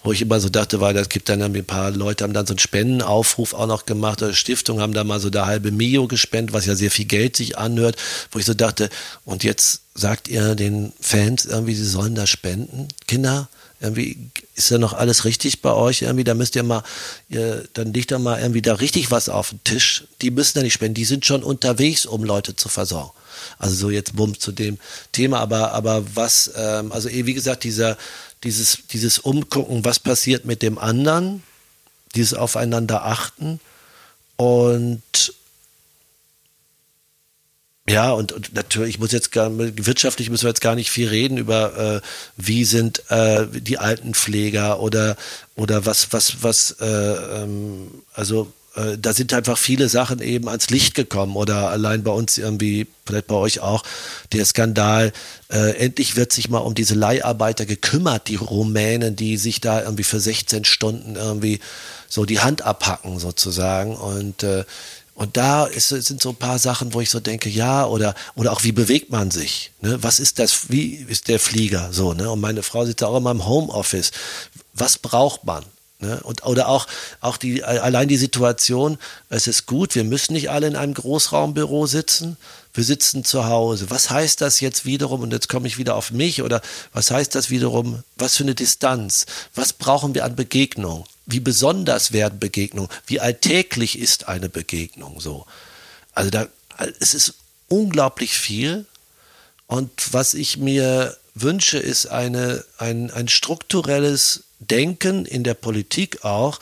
[0.03, 2.53] Wo ich immer so dachte, weil es gibt dann ein paar Leute, haben dann so
[2.53, 6.53] einen Spendenaufruf auch noch gemacht, oder Stiftungen haben da mal so der halbe Mio gespendet,
[6.53, 7.95] was ja sehr viel Geld sich anhört,
[8.31, 8.89] wo ich so dachte,
[9.23, 12.89] und jetzt sagt ihr den Fans irgendwie, sie sollen da spenden?
[13.07, 13.47] Kinder,
[13.83, 16.83] irgendwie ist ja noch alles richtig bei euch irgendwie, da müsst ihr mal,
[17.27, 20.05] ihr, dann liegt da mal irgendwie da richtig was auf dem Tisch.
[20.21, 23.11] Die müssen da nicht spenden, die sind schon unterwegs, um Leute zu versorgen.
[23.59, 24.77] Also so jetzt bumm zu dem
[25.11, 27.97] Thema, aber aber was, ähm, also eh, wie gesagt, dieser
[28.43, 31.43] dieses dieses Umgucken, was passiert mit dem anderen,
[32.15, 33.59] dieses Aufeinander achten
[34.35, 35.01] und
[37.87, 41.09] ja, und, und natürlich, ich muss jetzt gar, wirtschaftlich müssen wir jetzt gar nicht viel
[41.09, 42.01] reden über, äh,
[42.37, 45.17] wie sind äh, die Altenpfleger oder,
[45.55, 50.69] oder was, was, was, äh, ähm, also äh, da sind einfach viele Sachen eben ans
[50.69, 53.83] Licht gekommen oder allein bei uns irgendwie, vielleicht bei euch auch,
[54.31, 55.11] der Skandal,
[55.49, 60.03] äh, endlich wird sich mal um diese Leiharbeiter gekümmert, die Rumänen, die sich da irgendwie
[60.03, 61.59] für 16 Stunden irgendwie
[62.07, 64.63] so die Hand abhacken sozusagen und äh,
[65.15, 68.51] und da ist, sind so ein paar Sachen, wo ich so denke, ja, oder, oder
[68.51, 69.71] auch wie bewegt man sich?
[69.81, 70.01] Ne?
[70.01, 71.93] Was ist das, wie ist der Flieger?
[71.93, 72.31] So, ne?
[72.31, 74.11] Und meine Frau sitzt auch immer im Homeoffice.
[74.73, 75.63] Was braucht man?
[76.03, 76.19] Ne?
[76.23, 76.87] Und, oder auch,
[77.21, 78.97] auch die, allein die Situation,
[79.29, 82.37] es ist gut, wir müssen nicht alle in einem Großraumbüro sitzen,
[82.73, 83.89] wir sitzen zu Hause.
[83.89, 86.61] Was heißt das jetzt wiederum, und jetzt komme ich wieder auf mich, oder
[86.93, 89.25] was heißt das wiederum, was für eine Distanz?
[89.55, 91.05] Was brauchen wir an Begegnung?
[91.25, 95.45] wie besonders werden Begegnungen, wie alltäglich ist eine Begegnung so.
[96.13, 96.47] Also da,
[96.99, 97.35] es ist
[97.67, 98.85] unglaublich viel.
[99.67, 106.59] Und was ich mir wünsche, ist eine, ein, ein strukturelles Denken in der Politik auch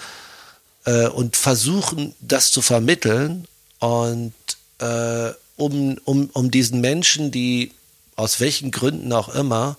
[0.86, 3.48] äh, und versuchen, das zu vermitteln
[3.80, 4.34] und
[4.80, 7.72] äh, um, um, um diesen Menschen, die
[8.16, 9.78] aus welchen Gründen auch immer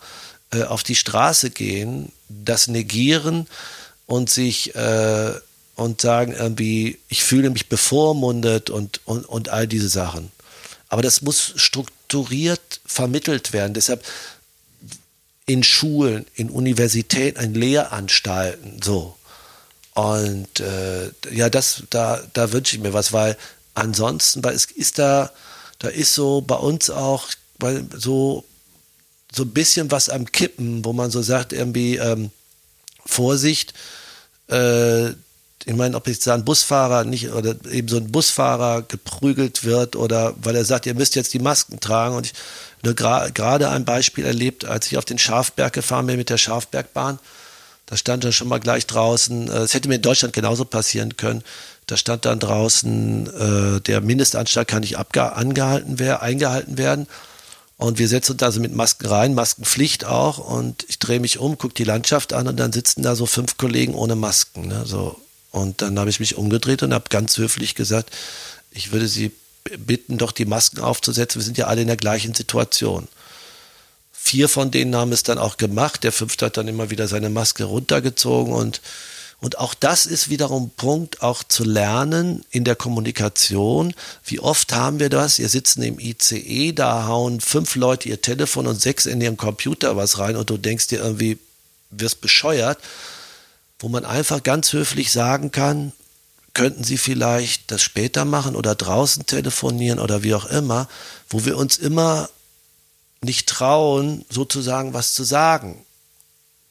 [0.52, 3.46] äh, auf die Straße gehen, das negieren,
[4.06, 5.32] und sich äh,
[5.74, 10.30] und sagen irgendwie, ich fühle mich bevormundet und, und, und all diese Sachen.
[10.88, 13.72] Aber das muss strukturiert vermittelt werden.
[13.72, 14.04] Deshalb
[15.46, 19.16] in Schulen, in Universitäten, in Lehranstalten, so.
[19.94, 23.36] Und äh, ja, das, da, da wünsche ich mir was, weil
[23.74, 25.30] ansonsten, weil es ist da,
[25.78, 27.28] da ist so bei uns auch,
[27.58, 28.44] weil so
[29.34, 32.30] so ein bisschen was am Kippen, wo man so sagt, irgendwie, ähm,
[33.04, 33.74] Vorsicht,
[34.48, 35.10] äh,
[35.64, 39.96] ich meine, ob jetzt da ein Busfahrer nicht oder eben so ein Busfahrer geprügelt wird
[39.96, 42.16] oder weil er sagt, ihr müsst jetzt die Masken tragen.
[42.16, 42.32] Und ich
[42.84, 47.18] habe gerade ein Beispiel erlebt, als ich auf den Schafberg gefahren bin mit der Schafbergbahn.
[47.86, 51.16] Da stand dann schon mal gleich draußen, äh, es hätte mir in Deutschland genauso passieren
[51.16, 51.42] können.
[51.86, 57.06] Da stand dann draußen, äh, der Mindestanstalt kann nicht angehalten werden, eingehalten werden.
[57.76, 60.38] Und wir setzen uns also mit Masken rein, Maskenpflicht auch.
[60.38, 63.58] Und ich drehe mich um, gucke die Landschaft an und dann sitzen da so fünf
[63.58, 64.68] Kollegen ohne Masken.
[64.68, 64.84] Ne?
[64.86, 65.20] So.
[65.52, 68.10] Und dann habe ich mich umgedreht und habe ganz höflich gesagt,
[68.72, 69.30] ich würde Sie
[69.78, 71.40] bitten, doch die Masken aufzusetzen.
[71.40, 73.06] Wir sind ja alle in der gleichen Situation.
[74.12, 76.04] Vier von denen haben es dann auch gemacht.
[76.04, 78.80] Der fünfte hat dann immer wieder seine Maske runtergezogen und
[79.42, 83.92] und auch das ist wiederum Punkt, auch zu lernen in der Kommunikation.
[84.24, 85.40] Wie oft haben wir das?
[85.40, 89.96] Ihr sitzen im ICE, da hauen fünf Leute ihr Telefon und sechs in ihren Computer
[89.96, 91.38] was rein und du denkst dir irgendwie,
[91.90, 92.78] wirst bescheuert.
[93.82, 95.92] Wo man einfach ganz höflich sagen kann,
[96.54, 100.88] könnten Sie vielleicht das später machen oder draußen telefonieren oder wie auch immer,
[101.28, 102.30] wo wir uns immer
[103.22, 105.84] nicht trauen, sozusagen was zu sagen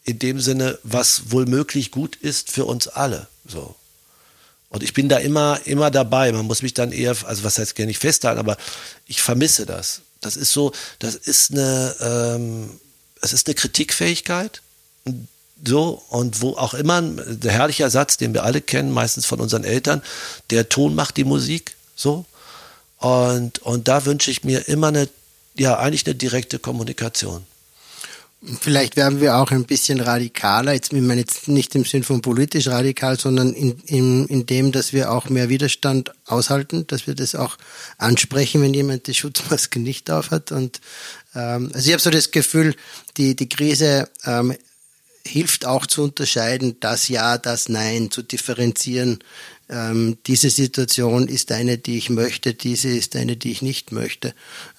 [0.04, 3.28] in dem Sinne, was wohl möglich gut ist für uns alle.
[3.46, 3.74] So.
[4.68, 6.32] Und ich bin da immer, immer dabei.
[6.32, 8.56] Man muss mich dann eher, also was heißt gar nicht festhalten, aber
[9.06, 10.00] ich vermisse das.
[10.22, 12.80] Das ist so, das ist eine, ähm,
[13.20, 14.62] es ist eine Kritikfähigkeit.
[15.64, 19.62] So, und wo auch immer, der herrliche Satz, den wir alle kennen, meistens von unseren
[19.62, 20.02] Eltern,
[20.50, 22.24] der Ton macht die Musik, so.
[22.98, 25.08] Und, und da wünsche ich mir immer eine,
[25.56, 27.44] ja, eigentlich eine direkte Kommunikation.
[28.60, 32.22] Vielleicht werden wir auch ein bisschen radikaler, jetzt, ich meine jetzt nicht im Sinn von
[32.22, 37.14] politisch radikal, sondern in, in, in dem, dass wir auch mehr Widerstand aushalten, dass wir
[37.14, 37.56] das auch
[37.98, 40.50] ansprechen, wenn jemand die Schutzmaske nicht aufhat.
[40.50, 40.80] Und
[41.36, 42.74] ähm, also ich habe so das Gefühl,
[43.16, 44.56] die, die Krise ähm,
[45.26, 49.20] hilft auch zu unterscheiden, das Ja, das Nein, zu differenzieren,
[49.72, 54.34] ähm, diese Situation ist eine, die ich möchte, diese ist eine, die ich nicht möchte.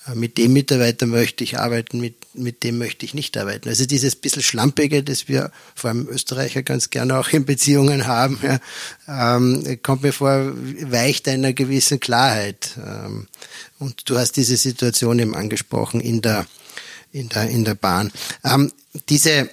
[0.08, 3.70] Äh, mit dem Mitarbeiter möchte ich arbeiten, mit, mit dem möchte ich nicht arbeiten.
[3.70, 8.40] Also dieses bisschen Schlampige, das wir vor allem Österreicher ganz gerne auch in Beziehungen haben,
[8.44, 8.60] ja,
[9.36, 12.72] ähm, kommt mir vor, weicht einer gewissen Klarheit.
[12.78, 13.28] Ähm,
[13.80, 16.46] und du hast diese Situation eben angesprochen in der,
[17.12, 18.12] in der, in der Bahn.
[18.44, 18.72] Ähm,
[19.10, 19.50] diese,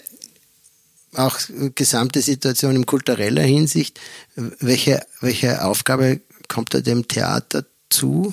[1.14, 1.38] auch
[1.74, 3.98] gesamte Situation in kultureller Hinsicht.
[4.36, 8.32] Welche, welche Aufgabe kommt da dem Theater zu?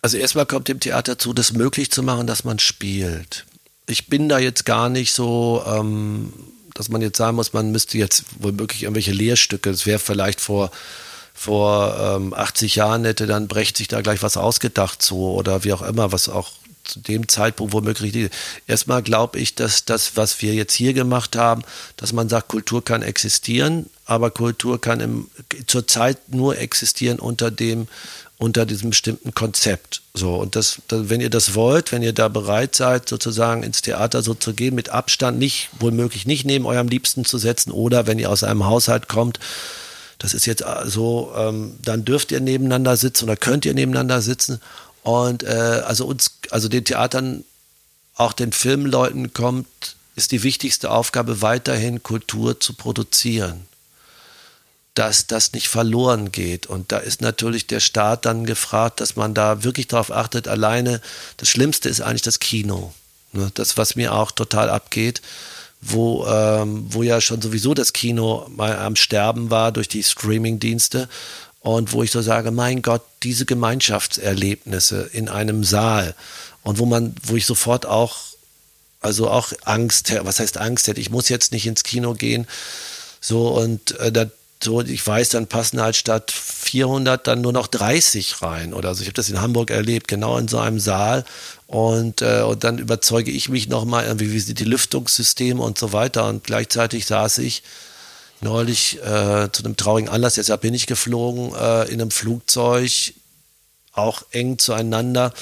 [0.00, 3.46] Also erstmal kommt dem Theater zu, das möglich zu machen, dass man spielt.
[3.86, 6.32] Ich bin da jetzt gar nicht so, ähm,
[6.74, 10.70] dass man jetzt sagen muss, man müsste jetzt womöglich irgendwelche Lehrstücke, das wäre vielleicht vor
[11.34, 15.72] vor ähm, 80 Jahren hätte dann Brecht sich da gleich was ausgedacht so oder wie
[15.72, 16.52] auch immer, was auch
[16.84, 18.30] zu dem Zeitpunkt womöglich.
[18.66, 21.62] Erstmal glaube ich, dass das, was wir jetzt hier gemacht haben,
[21.96, 25.26] dass man sagt, Kultur kann existieren, aber Kultur kann
[25.66, 27.88] zurzeit nur existieren unter dem,
[28.38, 30.02] unter diesem bestimmten Konzept.
[30.14, 34.22] So, und das, wenn ihr das wollt, wenn ihr da bereit seid, sozusagen ins Theater
[34.22, 38.18] so zu gehen, mit Abstand nicht, womöglich nicht neben eurem Liebsten zu setzen, oder wenn
[38.18, 39.38] ihr aus einem Haushalt kommt,
[40.18, 44.60] das ist jetzt so, ähm, dann dürft ihr nebeneinander sitzen oder könnt ihr nebeneinander sitzen
[45.02, 47.44] und äh, also uns, also den Theatern,
[48.14, 53.66] auch den Filmleuten kommt, ist die wichtigste Aufgabe weiterhin Kultur zu produzieren.
[54.94, 56.66] Dass das nicht verloren geht.
[56.66, 60.48] Und da ist natürlich der Staat dann gefragt, dass man da wirklich darauf achtet.
[60.48, 61.00] Alleine,
[61.38, 62.92] das Schlimmste ist eigentlich das Kino.
[63.32, 63.50] Ne?
[63.54, 65.22] Das, was mir auch total abgeht,
[65.80, 71.08] wo, ähm, wo ja schon sowieso das Kino mal am Sterben war durch die Streaming-Dienste
[71.62, 76.14] und wo ich so sage, mein Gott, diese Gemeinschaftserlebnisse in einem Saal.
[76.62, 78.16] Und wo man, wo ich sofort auch,
[79.00, 80.86] also auch Angst, was heißt Angst?
[80.88, 82.46] Hätte, ich muss jetzt nicht ins Kino gehen,
[83.20, 84.26] so und äh, da,
[84.62, 89.02] so, ich weiß, dann passen halt statt 400 dann nur noch 30 rein oder so.
[89.02, 91.24] Ich habe das in Hamburg erlebt, genau in so einem Saal.
[91.66, 95.92] Und, äh, und dann überzeuge ich mich nochmal, irgendwie, wie sind die Lüftungssysteme und so
[95.92, 96.28] weiter.
[96.28, 97.64] Und gleichzeitig saß ich
[98.42, 103.14] neulich äh, zu einem traurigen Anlass, deshalb bin ich geflogen, äh, in einem Flugzeug,
[103.92, 105.32] auch eng zueinander.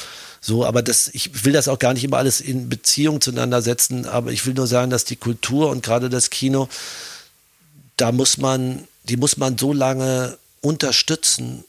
[0.41, 4.07] So, aber das, ich will das auch gar nicht immer alles in Beziehung zueinander setzen,
[4.07, 6.69] aber ich will nur sagen, dass die Kultur und gerade das Kino,
[7.97, 11.65] da muss man, die muss man so lange unterstützen,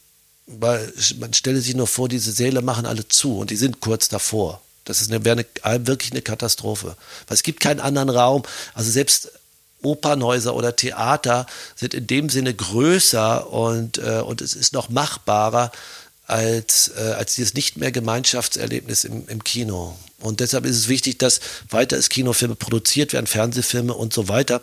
[0.47, 4.07] weil man stelle sich nur vor, diese Säle machen alle zu und die sind kurz
[4.07, 4.61] davor.
[4.85, 6.95] Das ist eine, wäre eine, wirklich eine Katastrophe.
[7.27, 8.43] Weil es gibt keinen anderen Raum.
[8.73, 9.31] Also selbst
[9.81, 15.71] Opernhäuser oder Theater sind in dem Sinne größer und, äh, und es ist noch machbarer
[16.27, 19.97] als, äh, als dieses nicht mehr Gemeinschaftserlebnis im, im Kino.
[20.19, 24.61] Und deshalb ist es wichtig, dass weiter Kinofilme produziert werden, Fernsehfilme und so weiter.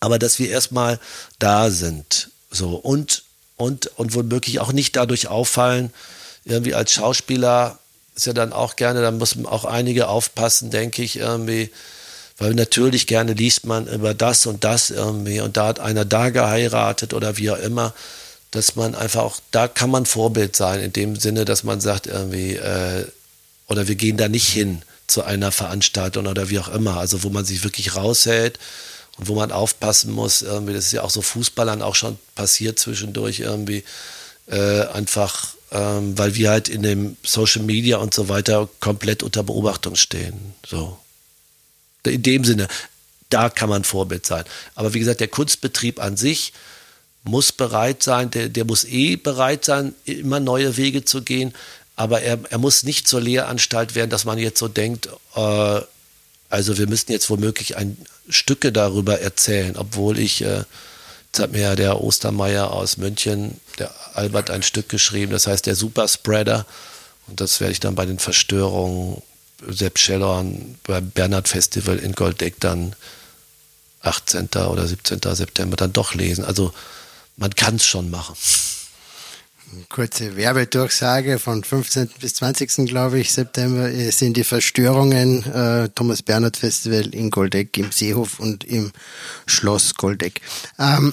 [0.00, 0.98] Aber dass wir erstmal
[1.38, 2.30] da sind.
[2.50, 2.74] So.
[2.74, 3.22] Und,
[3.56, 5.92] und, und womöglich auch nicht dadurch auffallen,
[6.44, 7.78] irgendwie als Schauspieler
[8.14, 11.70] ist ja dann auch gerne, da müssen auch einige aufpassen, denke ich, irgendwie,
[12.38, 16.30] weil natürlich gerne liest man über das und das irgendwie und da hat einer da
[16.30, 17.94] geheiratet oder wie auch immer,
[18.50, 22.06] dass man einfach auch, da kann man Vorbild sein, in dem Sinne, dass man sagt
[22.06, 23.06] irgendwie, äh,
[23.68, 27.30] oder wir gehen da nicht hin zu einer Veranstaltung oder wie auch immer, also wo
[27.30, 28.58] man sich wirklich raushält
[29.18, 32.78] und wo man aufpassen muss, irgendwie, das ist ja auch so Fußballern auch schon passiert
[32.78, 33.84] zwischendurch irgendwie,
[34.48, 39.42] äh, einfach ähm, weil wir halt in dem Social Media und so weiter komplett unter
[39.42, 40.54] Beobachtung stehen.
[40.64, 40.96] So.
[42.04, 42.68] In dem Sinne,
[43.30, 44.44] da kann man Vorbild sein.
[44.74, 46.52] Aber wie gesagt, der Kunstbetrieb an sich
[47.22, 51.54] muss bereit sein, der, der muss eh bereit sein, immer neue Wege zu gehen.
[51.96, 55.80] Aber er, er muss nicht zur Lehranstalt werden, dass man jetzt so denkt, äh,
[56.50, 57.96] also wir müssten jetzt womöglich ein
[58.28, 60.64] Stücke darüber erzählen, obwohl ich äh,
[61.34, 65.66] Jetzt hat mir ja der Ostermeier aus München, der Albert, ein Stück geschrieben, das heißt
[65.66, 66.64] der Superspreader.
[67.26, 69.20] Und das werde ich dann bei den Verstörungen
[69.68, 72.94] Sepp Schellorn beim Bernhard Festival in Goldeck dann
[74.02, 74.48] 18.
[74.68, 75.20] oder 17.
[75.34, 76.44] September dann doch lesen.
[76.44, 76.72] Also
[77.36, 78.36] man kann es schon machen.
[79.88, 82.10] Kurze Werbedurchsage von 15.
[82.20, 82.86] bis 20.
[82.86, 88.62] glaube ich September sind die Verstörungen äh, Thomas Bernhard Festival in Goldeck im Seehof und
[88.62, 88.92] im
[89.46, 90.40] Schloss Goldeck.
[90.78, 91.12] Ähm,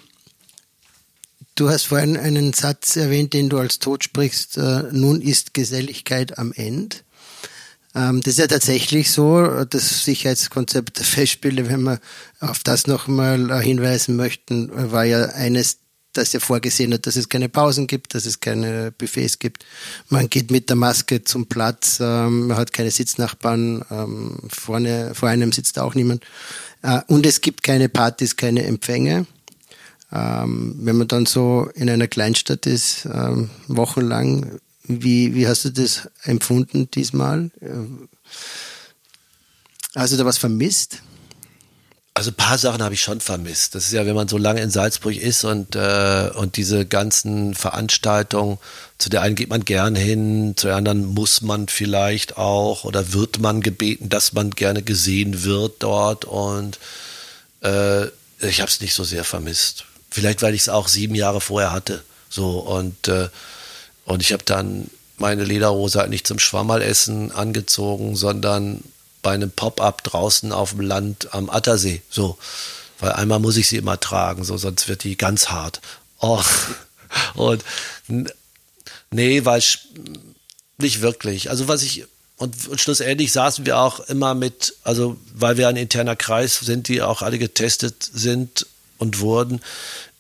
[1.56, 4.58] Du hast vorhin einen Satz erwähnt, den du als Tod sprichst.
[4.58, 6.96] Äh, nun ist Geselligkeit am Ende.
[7.96, 9.66] Ähm, das ist ja tatsächlich so.
[9.66, 12.00] Das Sicherheitskonzept der Festspiele, wenn wir
[12.40, 15.80] auf das nochmal äh, hinweisen möchten, war ja eines,
[16.14, 19.66] das ja vorgesehen hat, dass es keine Pausen gibt, dass es keine Buffets gibt.
[20.10, 25.30] Man geht mit der Maske zum Platz, ähm, man hat keine Sitznachbarn, ähm, vorne, vor
[25.30, 26.24] einem sitzt auch niemand.
[26.82, 29.26] Äh, und es gibt keine Partys, keine Empfänge.
[30.14, 33.08] Wenn man dann so in einer Kleinstadt ist,
[33.70, 34.60] wochenlang,
[35.00, 37.52] wie, wie hast du das empfunden diesmal?
[37.62, 38.08] Äh,
[39.96, 41.02] hast du da was vermisst?
[42.14, 43.74] Also ein paar Sachen habe ich schon vermisst.
[43.74, 47.56] Das ist ja, wenn man so lange in Salzburg ist und, äh, und diese ganzen
[47.56, 48.58] Veranstaltungen,
[48.98, 53.14] zu der einen geht man gern hin, zu der anderen muss man vielleicht auch oder
[53.14, 56.80] wird man gebeten, dass man gerne gesehen wird dort und
[57.62, 58.08] äh,
[58.42, 59.86] ich habe es nicht so sehr vermisst.
[60.10, 62.04] Vielleicht, weil ich es auch sieben Jahre vorher hatte.
[62.30, 63.30] So und, äh,
[64.06, 68.84] und ich habe dann meine Lederhose halt nicht zum Schwammerlessen angezogen, sondern
[69.22, 72.02] bei einem Pop-up draußen auf dem Land am Attersee.
[72.10, 72.38] So.
[73.00, 75.82] Weil einmal muss ich sie immer tragen, so, sonst wird die ganz hart.
[76.20, 76.42] Oh.
[77.36, 77.64] Und
[79.10, 79.80] nee, weil ich
[80.78, 81.50] nicht wirklich.
[81.50, 82.06] Also was ich
[82.38, 87.02] und, schlussendlich saßen wir auch immer mit, also weil wir ein interner Kreis sind, die
[87.02, 88.66] auch alle getestet sind
[88.98, 89.62] und wurden,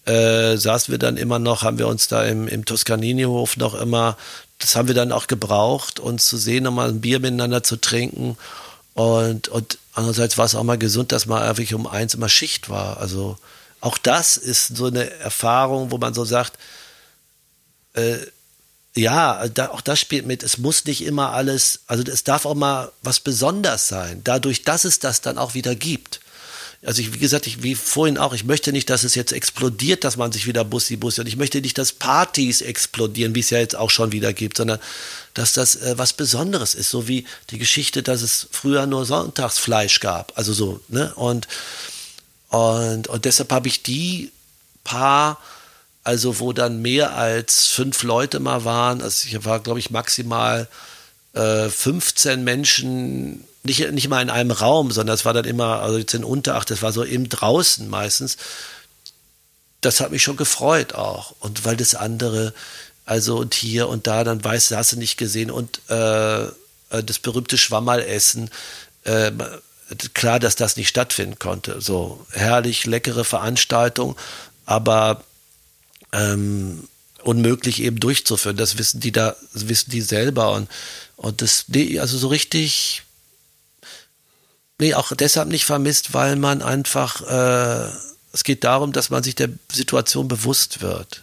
[0.06, 4.18] äh, saßen wir dann immer noch, haben wir uns da im, im Toscanini-Hof noch immer,
[4.58, 8.38] das haben wir dann auch gebraucht, uns zu sehen, nochmal ein Bier miteinander zu trinken.
[8.94, 12.70] Und, und andererseits war es auch mal gesund, dass man wirklich um eins immer Schicht
[12.70, 12.98] war.
[12.98, 13.38] Also
[13.80, 16.54] auch das ist so eine Erfahrung, wo man so sagt,
[17.94, 18.18] äh,
[18.94, 20.44] ja, da, auch das spielt mit.
[20.44, 24.84] Es muss nicht immer alles, also es darf auch mal was Besonderes sein, dadurch, dass
[24.84, 26.20] es das dann auch wieder gibt
[26.84, 30.04] also ich, wie gesagt, ich, wie vorhin auch, ich möchte nicht, dass es jetzt explodiert,
[30.04, 33.52] dass man sich wieder Bussi Bussi und ich möchte nicht, dass Partys explodieren, wie es
[33.52, 34.80] ja jetzt auch schon wieder gibt, sondern
[35.36, 40.00] dass das äh, was Besonderes ist, so wie die Geschichte, dass es früher nur Sonntagsfleisch
[40.00, 41.48] gab, also so, ne, und,
[42.50, 44.32] und, und deshalb habe ich die
[44.84, 45.40] paar,
[46.04, 50.68] also wo dann mehr als fünf Leute mal waren, also ich war, glaube ich, maximal
[51.34, 55.98] äh, 15 Menschen nicht, nicht mal in einem Raum, sondern es war dann immer, also
[55.98, 58.38] jetzt in Unteracht, das war so eben draußen meistens.
[59.82, 61.36] Das hat mich schon gefreut auch.
[61.40, 62.54] Und weil das andere,
[63.06, 65.52] also und hier und da, dann weißt du, hast du nicht gesehen.
[65.52, 66.52] Und äh, äh
[67.04, 68.50] das berühmte Schwammerlessen,
[69.04, 69.32] äh,
[70.14, 71.82] klar, dass das nicht stattfinden konnte.
[71.82, 74.16] So herrlich, leckere Veranstaltung,
[74.66, 75.24] aber
[76.14, 76.88] ähm,
[77.24, 78.58] unmöglich eben durchzuführen.
[78.58, 80.54] Das wissen die da, wissen die selber.
[80.54, 80.70] Und,
[81.18, 81.66] und das,
[82.00, 83.04] also so richtig
[84.82, 87.88] Nee, auch deshalb nicht vermisst, weil man einfach, äh,
[88.34, 91.22] es geht darum, dass man sich der Situation bewusst wird.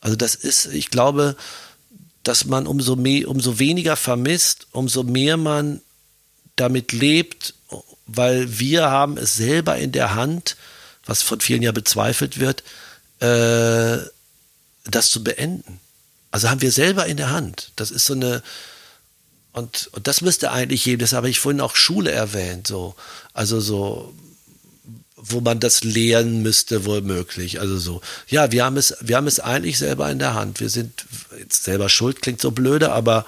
[0.00, 1.34] Also das ist, ich glaube,
[2.22, 5.80] dass man umso mehr, umso weniger vermisst, umso mehr man
[6.54, 7.54] damit lebt,
[8.06, 10.56] weil wir haben es selber in der Hand,
[11.06, 12.62] was von vielen ja bezweifelt wird,
[13.18, 13.98] äh,
[14.84, 15.80] das zu beenden.
[16.30, 17.72] Also haben wir selber in der Hand.
[17.74, 18.44] Das ist so eine,
[19.56, 22.94] und, und das müsste eigentlich jedem, das habe ich vorhin auch Schule erwähnt, so.
[23.32, 24.14] Also so,
[25.16, 27.58] wo man das lehren müsste, womöglich.
[27.58, 30.60] Also so, ja, wir haben es, wir haben es eigentlich selber in der Hand.
[30.60, 31.06] Wir sind
[31.38, 33.24] jetzt selber schuld, klingt so blöde, aber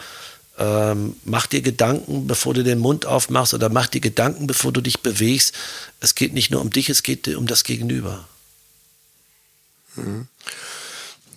[0.58, 4.82] ähm, mach dir Gedanken, bevor du den Mund aufmachst oder mach dir Gedanken, bevor du
[4.82, 5.54] dich bewegst.
[6.00, 8.28] Es geht nicht nur um dich, es geht um das Gegenüber.
[9.96, 10.28] Mhm.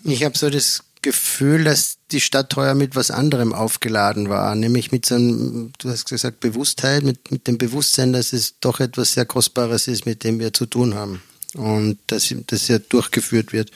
[0.04, 4.92] Ich habe so das Gefühl, dass die Stadt heuer mit was anderem aufgeladen war, nämlich
[4.92, 9.14] mit so einem, du hast gesagt, Bewusstheit, mit, mit dem Bewusstsein, dass es doch etwas
[9.14, 11.22] sehr Kostbares ist, mit dem wir zu tun haben
[11.54, 13.72] und dass das ja durchgeführt wird.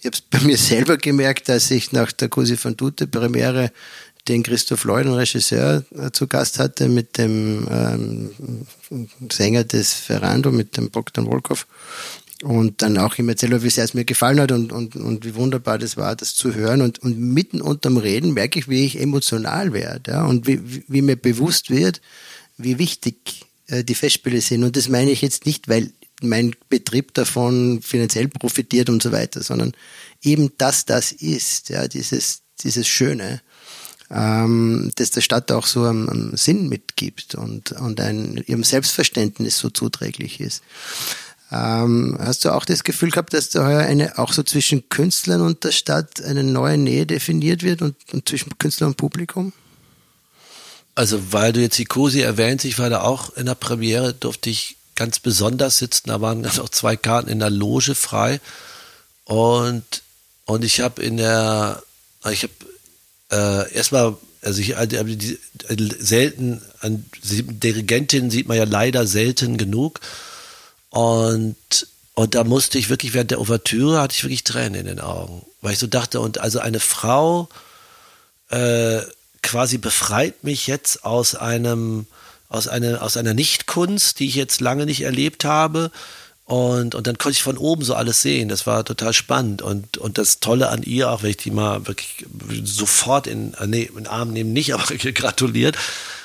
[0.00, 3.72] Ich habe es bei mir selber gemerkt, als ich nach der Cosi van Dute Premiere
[4.28, 8.30] den Christoph Lloyd, den Regisseur, äh, zu Gast hatte mit dem ähm,
[9.30, 11.66] Sänger des Ferrando, mit dem Bogdan Volkov
[12.42, 15.34] und dann auch ihm erzählt, wie sehr es mir gefallen hat und, und, und wie
[15.34, 16.82] wunderbar das war, das zu hören.
[16.82, 21.02] Und, und mitten unterm Reden merke ich, wie ich emotional werde ja, und wie, wie
[21.02, 22.00] mir bewusst wird,
[22.56, 24.64] wie wichtig äh, die Festspiele sind.
[24.64, 29.42] Und das meine ich jetzt nicht, weil mein Betrieb davon finanziell profitiert und so weiter,
[29.42, 29.72] sondern
[30.22, 33.40] eben, dass das ist, ja, dieses, dieses Schöne,
[34.10, 39.58] ähm, das der Stadt auch so einen, einen Sinn mitgibt und, und ein, ihrem Selbstverständnis
[39.58, 40.62] so zuträglich ist.
[41.52, 45.64] Ähm, hast du auch das Gefühl gehabt, dass da eine, auch so zwischen Künstlern und
[45.64, 49.52] der Stadt eine neue Nähe definiert wird und, und zwischen Künstler und Publikum?
[50.94, 54.48] Also, weil du jetzt die Cosi erwähnst, ich war da auch in der Premiere, durfte
[54.48, 56.08] ich ganz besonders sitzen.
[56.08, 58.40] Da waren noch zwei Karten in der Loge frei.
[59.24, 59.84] Und,
[60.46, 61.82] und ich habe in der,
[62.30, 62.52] ich habe
[63.30, 65.38] äh, erstmal, also ich also die,
[65.98, 70.00] selten, an Dirigentin sieht man ja leider selten genug.
[70.92, 71.56] Und,
[72.12, 75.42] und da musste ich wirklich, während der Ouvertüre hatte ich wirklich Tränen in den Augen.
[75.62, 77.48] Weil ich so dachte, und also eine Frau
[78.50, 79.00] äh,
[79.42, 82.06] quasi befreit mich jetzt aus einem,
[82.50, 85.90] aus einer, aus einer Nichtkunst, die ich jetzt lange nicht erlebt habe.
[86.44, 88.50] Und, und dann konnte ich von oben so alles sehen.
[88.50, 89.62] Das war total spannend.
[89.62, 92.26] Und, und das Tolle an ihr, auch wenn ich die mal wirklich
[92.64, 95.78] sofort in, äh, nee, in den Arm nehmen, nicht, aber gratuliert.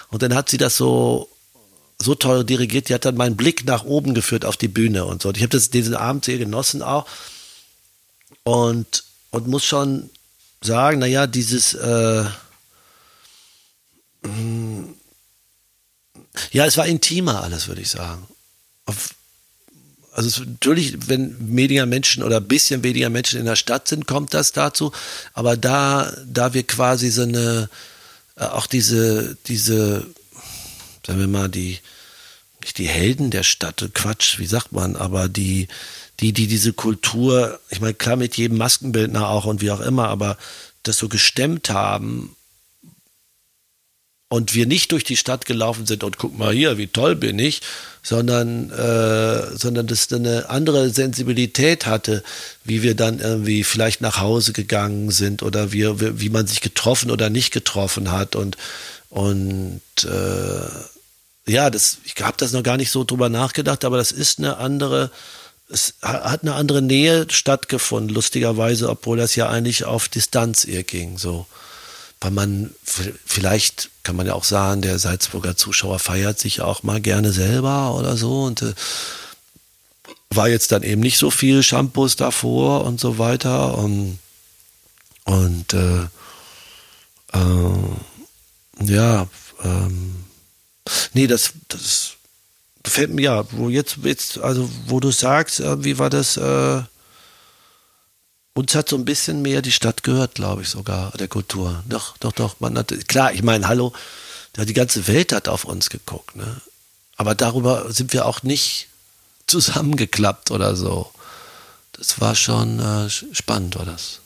[0.10, 1.30] Und dann hat sie das so
[2.02, 5.22] so toll dirigiert, die hat dann meinen Blick nach oben geführt auf die Bühne und
[5.22, 5.30] so.
[5.30, 7.08] Und ich habe diesen Abend sehr genossen auch
[8.44, 10.10] und, und muss schon
[10.62, 12.24] sagen, naja, dieses, äh,
[14.24, 14.84] mm,
[16.52, 18.28] ja, es war intimer alles, würde ich sagen.
[18.86, 24.08] Also es, natürlich, wenn weniger Menschen oder ein bisschen weniger Menschen in der Stadt sind,
[24.08, 24.92] kommt das dazu.
[25.34, 27.70] Aber da, da wir quasi so eine,
[28.36, 30.08] äh, auch diese, diese
[31.08, 31.80] sagen wir mal, die,
[32.62, 35.70] nicht die Helden der Stadt, Quatsch, wie sagt man, aber die,
[36.20, 40.10] die, die diese Kultur, ich meine, klar mit jedem Maskenbildner auch und wie auch immer,
[40.10, 40.38] aber
[40.84, 42.36] das so gestemmt haben
[44.28, 47.40] und wir nicht durch die Stadt gelaufen sind und guck mal hier, wie toll bin
[47.40, 47.62] ich,
[48.04, 52.22] sondern, äh, sondern das eine andere Sensibilität hatte,
[52.66, 55.86] wie wir dann irgendwie vielleicht nach Hause gegangen sind oder wie,
[56.20, 58.58] wie man sich getroffen oder nicht getroffen hat und,
[59.10, 60.97] und äh,
[61.48, 64.58] ja, das, ich habe das noch gar nicht so drüber nachgedacht, aber das ist eine
[64.58, 65.12] andere,
[65.70, 71.18] es hat eine andere Nähe stattgefunden, lustigerweise, obwohl das ja eigentlich auf Distanz eher ging,
[71.18, 71.46] so.
[72.20, 77.00] Weil man, vielleicht kann man ja auch sagen, der Salzburger Zuschauer feiert sich auch mal
[77.00, 78.74] gerne selber oder so und äh,
[80.32, 84.18] war jetzt dann eben nicht so viel Shampoos davor und so weiter und,
[85.26, 86.08] und äh,
[87.34, 89.28] äh, ja,
[89.64, 90.27] ähm,
[91.14, 92.12] Nee, das, das
[92.84, 96.82] gefällt mir, ja, wo jetzt, jetzt, also wo du sagst, wie war das, äh,
[98.54, 101.84] uns hat so ein bisschen mehr die Stadt gehört, glaube ich sogar, der Kultur.
[101.88, 102.60] Doch, doch, doch.
[102.60, 103.94] Man hat, klar, ich meine, hallo,
[104.58, 106.62] die ganze Welt hat auf uns geguckt, ne?
[107.18, 108.90] Aber darüber sind wir auch nicht
[109.48, 111.12] zusammengeklappt oder so.
[111.94, 114.20] Das war schon äh, spannend, war das.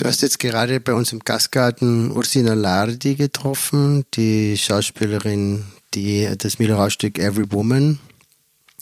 [0.00, 6.58] Du hast jetzt gerade bei uns im Gastgarten Ursina Lardi getroffen, die Schauspielerin, die das
[6.58, 7.98] Millerau-Stück Every Woman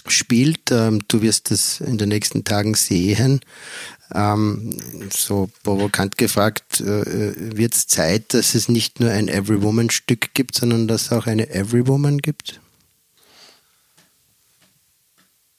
[0.07, 0.71] spielt.
[0.71, 3.41] Ähm, du wirst das in den nächsten Tagen sehen.
[4.15, 4.79] Ähm,
[5.11, 10.35] so provokant gefragt, äh, wird es Zeit, dass es nicht nur ein Every Woman Stück
[10.35, 12.61] gibt, sondern dass es auch eine Every Woman gibt?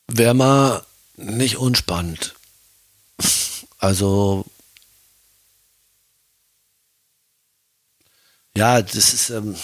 [0.07, 0.85] Wäre mal
[1.17, 2.33] nicht unspannend.
[3.77, 4.45] Also
[8.57, 9.55] ja, das ist ähm,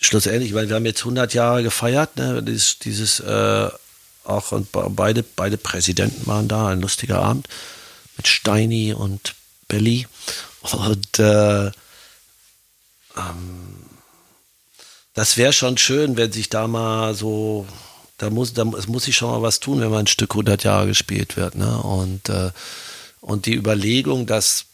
[0.00, 3.68] schlussendlich, weil wir haben jetzt 100 Jahre gefeiert, ne, dieses, dieses äh,
[4.24, 7.48] auch und beide, beide Präsidenten waren da, ein lustiger Abend
[8.16, 9.34] mit Steini und
[9.68, 10.06] Belly.
[10.62, 11.72] Und äh, ähm,
[15.14, 17.66] das wäre schon schön, wenn sich da mal so,
[18.18, 20.86] da muss, da muss sich schon mal was tun, wenn man ein Stück 100 Jahre
[20.86, 21.54] gespielt wird.
[21.54, 21.78] Ne?
[21.78, 22.50] Und, äh,
[23.20, 24.66] und die Überlegung, dass,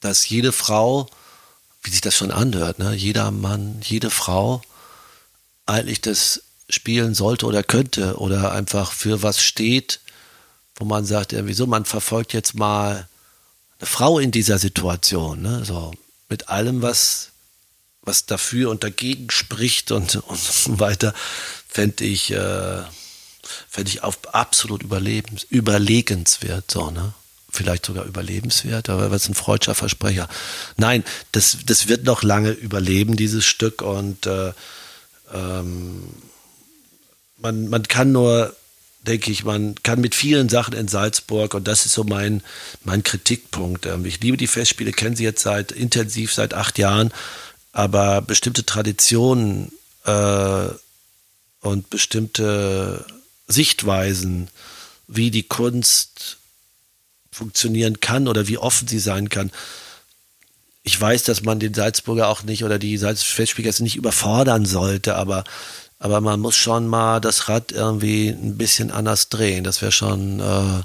[0.00, 1.08] dass jede Frau,
[1.82, 2.94] wie sich das schon anhört, ne?
[2.94, 4.62] jeder Mann, jede Frau
[5.66, 10.00] eigentlich das spielen sollte oder könnte oder einfach für was steht,
[10.76, 13.08] wo man sagt, ja, wieso, man verfolgt jetzt mal
[13.78, 15.64] eine Frau in dieser Situation, ne?
[15.64, 15.92] so
[16.28, 17.30] mit allem, was,
[18.02, 21.14] was dafür und dagegen spricht und, und so weiter,
[21.68, 22.82] fände ich, äh,
[23.68, 27.14] fände ich auf absolut überlebens, überlegenswert, so, ne?
[27.50, 30.28] Vielleicht sogar überlebenswert, aber was ein freudscher Versprecher.
[30.76, 34.52] Nein, das, das wird noch lange überleben, dieses Stück, und äh,
[35.32, 36.02] ähm,
[37.38, 38.54] man, man kann nur,
[39.02, 42.42] denke ich, man kann mit vielen Sachen in Salzburg, und das ist so mein,
[42.84, 43.86] mein Kritikpunkt.
[43.86, 47.12] Ähm, ich liebe die Festspiele, kenne sie jetzt seit intensiv seit acht Jahren,
[47.72, 49.72] aber bestimmte Traditionen
[50.04, 50.68] äh,
[51.60, 53.04] und bestimmte
[53.46, 54.48] Sichtweisen,
[55.06, 56.38] wie die Kunst
[57.32, 59.50] funktionieren kann oder wie offen sie sein kann.
[60.82, 65.44] Ich weiß, dass man den Salzburger auch nicht oder die Salzburger nicht überfordern sollte, aber
[66.00, 69.64] aber man muss schon mal das Rad irgendwie ein bisschen anders drehen.
[69.64, 70.82] Das wäre schon, äh,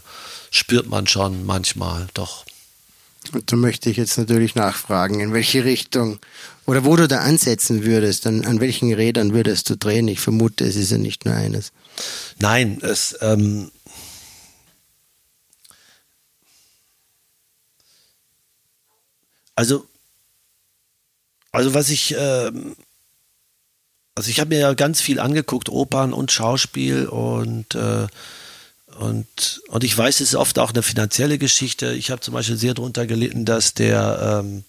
[0.51, 2.45] spürt man schon manchmal, doch.
[3.31, 6.19] Und da möchte ich jetzt natürlich nachfragen, in welche Richtung
[6.65, 10.07] oder wo du da ansetzen würdest, an, an welchen Rädern würdest du drehen?
[10.09, 11.71] Ich vermute, es ist ja nicht nur eines.
[12.39, 13.71] Nein, es, ähm,
[19.55, 19.87] also,
[21.51, 22.75] also was ich, ähm,
[24.15, 28.07] also ich habe mir ja ganz viel angeguckt, Opern und Schauspiel und äh,
[28.99, 31.91] und, und ich weiß, es ist oft auch eine finanzielle Geschichte.
[31.91, 34.63] Ich habe zum Beispiel sehr darunter gelitten, dass der, ähm,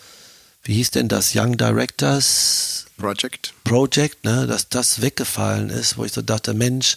[0.64, 6.12] wie hieß denn das, Young Directors Project, Project ne, dass das weggefallen ist, wo ich
[6.12, 6.97] so dachte, Mensch,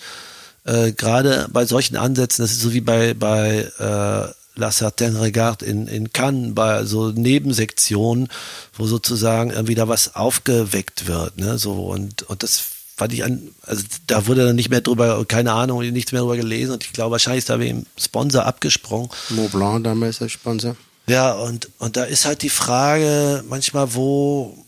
[0.64, 5.66] äh, gerade bei solchen Ansätzen, das ist so wie bei, bei äh, La Certaine Regarde
[5.66, 8.28] in, in Cannes, bei so Nebensektionen,
[8.74, 12.62] wo sozusagen irgendwie da was aufgeweckt wird, ne, so und, und das
[13.00, 16.36] fand ich an, also da wurde dann nicht mehr drüber, keine Ahnung, nichts mehr drüber
[16.36, 19.10] gelesen und ich glaube, wahrscheinlich ist da wegen Sponsor abgesprungen.
[19.30, 20.76] Montblanc damals als Sponsor.
[21.08, 24.66] Ja, und, und da ist halt die Frage manchmal, wo,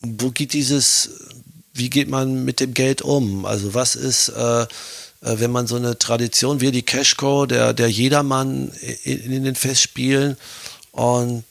[0.00, 1.10] wo geht dieses,
[1.74, 3.44] wie geht man mit dem Geld um?
[3.44, 4.66] Also was ist, äh,
[5.26, 8.70] wenn man so eine Tradition wie die Cashco, der, der Jedermann
[9.04, 10.36] in, in den Festspielen
[10.92, 11.44] und,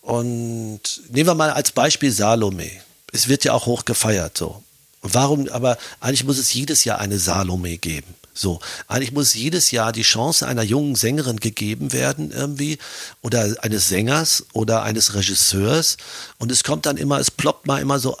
[0.00, 0.80] und
[1.10, 2.70] nehmen wir mal als Beispiel Salome.
[3.12, 4.62] Es wird ja auch hoch gefeiert, so.
[5.02, 8.14] warum, aber eigentlich muss es jedes Jahr eine Salome geben.
[8.34, 12.78] So, eigentlich muss jedes Jahr die Chance einer jungen Sängerin gegeben werden, irgendwie,
[13.22, 15.96] oder eines Sängers oder eines Regisseurs.
[16.38, 18.16] Und es kommt dann immer, es ploppt mal immer so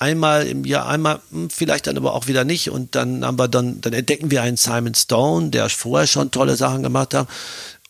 [0.00, 2.70] einmal im Jahr, einmal, hm, vielleicht dann aber auch wieder nicht.
[2.70, 6.56] Und dann haben wir dann, dann entdecken wir einen Simon Stone, der vorher schon tolle
[6.56, 7.28] Sachen gemacht hat.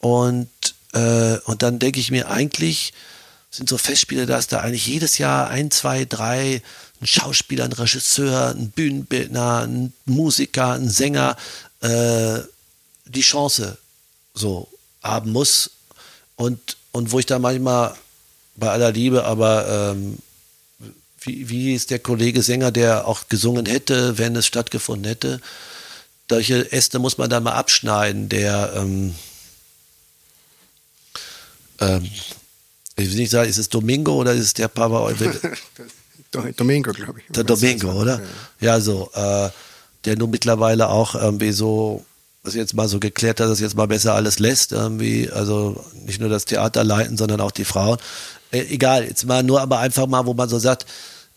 [0.00, 0.50] Und,
[0.92, 2.92] äh, und dann denke ich mir, eigentlich
[3.50, 6.62] sind so Festspiele, dass da eigentlich jedes Jahr ein, zwei, drei,
[7.00, 11.36] ein Schauspieler, ein Regisseur, ein Bühnenbildner, ein Musiker, ein Sänger,
[11.80, 12.40] äh,
[13.06, 13.78] die Chance
[14.34, 14.68] so
[15.02, 15.70] haben muss.
[16.36, 17.94] Und, und wo ich da manchmal
[18.56, 20.18] bei aller Liebe, aber ähm,
[21.22, 25.40] wie, wie ist der Kollege Sänger, der auch gesungen hätte, wenn es stattgefunden hätte.
[26.28, 29.14] Solche Äste muss man dann mal abschneiden, der, ähm,
[31.80, 32.08] ähm,
[32.96, 35.12] ich will nicht sagen, ist es Domingo oder ist es der Papa?
[36.56, 37.24] Domingo, glaube ich.
[37.32, 38.20] Der Domingo, oder?
[38.60, 39.50] Ja, so, äh,
[40.04, 42.04] der nun mittlerweile auch irgendwie so,
[42.42, 46.20] was jetzt mal so geklärt hat, dass jetzt mal besser alles lässt, irgendwie, also nicht
[46.20, 47.98] nur das Theater leiten, sondern auch die Frauen.
[48.50, 50.86] Äh, egal, jetzt mal nur aber einfach mal, wo man so sagt,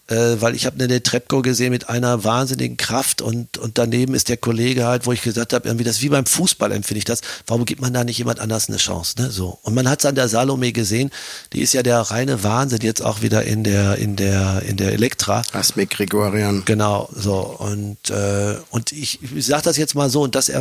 [0.07, 4.27] äh, weil ich habe eine Trepko gesehen mit einer wahnsinnigen Kraft und, und daneben ist
[4.27, 7.21] der Kollege halt, wo ich gesagt habe, irgendwie das wie beim Fußball empfinde ich das.
[7.47, 9.15] Warum gibt man da nicht jemand anders eine Chance?
[9.21, 9.31] Ne?
[9.31, 9.59] So.
[9.61, 11.09] Und man hat es an der Salome gesehen,
[11.53, 14.91] die ist ja der reine Wahnsinn jetzt auch wieder in der, in der, in der
[14.91, 15.41] Elektra.
[15.53, 16.63] Asmik Gregorian.
[16.65, 17.37] Genau, so.
[17.39, 20.51] Und, äh, und ich, ich sage das jetzt mal so, und das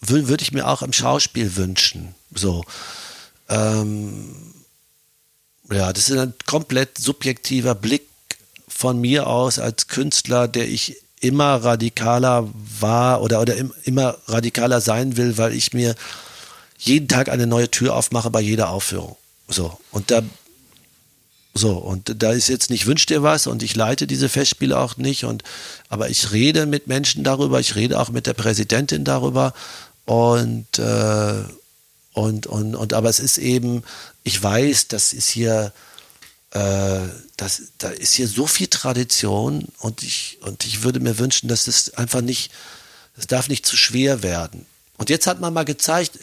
[0.00, 2.16] würde ich mir auch im Schauspiel wünschen.
[2.34, 2.64] So.
[3.48, 4.51] Ähm,
[5.70, 8.08] ja, das ist ein komplett subjektiver Blick
[8.68, 12.48] von mir aus als Künstler, der ich immer radikaler
[12.80, 13.54] war oder, oder
[13.84, 15.94] immer radikaler sein will, weil ich mir
[16.78, 19.16] jeden Tag eine neue Tür aufmache bei jeder Aufführung.
[19.46, 19.78] So.
[19.92, 20.22] Und da,
[21.54, 21.76] so.
[21.76, 25.24] Und da ist jetzt nicht, wünscht dir was und ich leite diese Festspiele auch nicht
[25.24, 25.44] und,
[25.88, 29.54] aber ich rede mit Menschen darüber, ich rede auch mit der Präsidentin darüber
[30.06, 31.44] und, äh,
[32.14, 33.84] Und, und, und aber es ist eben,
[34.24, 35.72] ich weiß, das ist hier,
[36.50, 37.00] äh,
[37.36, 41.66] das, da ist hier so viel Tradition und ich, und ich würde mir wünschen, dass
[41.66, 42.52] es einfach nicht,
[43.16, 44.66] es darf nicht zu schwer werden.
[44.96, 46.18] Und jetzt hat man mal gezeigt,